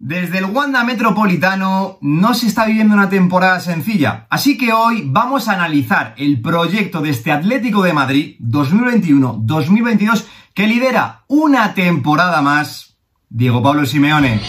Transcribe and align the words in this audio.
Desde 0.00 0.38
el 0.38 0.44
Wanda 0.44 0.84
Metropolitano 0.84 1.98
no 2.02 2.32
se 2.32 2.46
está 2.46 2.66
viviendo 2.66 2.94
una 2.94 3.08
temporada 3.08 3.58
sencilla, 3.58 4.28
así 4.30 4.56
que 4.56 4.72
hoy 4.72 5.02
vamos 5.04 5.48
a 5.48 5.54
analizar 5.54 6.14
el 6.18 6.40
proyecto 6.40 7.00
de 7.00 7.10
este 7.10 7.32
Atlético 7.32 7.82
de 7.82 7.92
Madrid 7.92 8.36
2021-2022 8.40 10.24
que 10.54 10.68
lidera 10.68 11.24
una 11.26 11.74
temporada 11.74 12.40
más 12.42 12.96
Diego 13.28 13.60
Pablo 13.60 13.86
Simeone. 13.86 14.40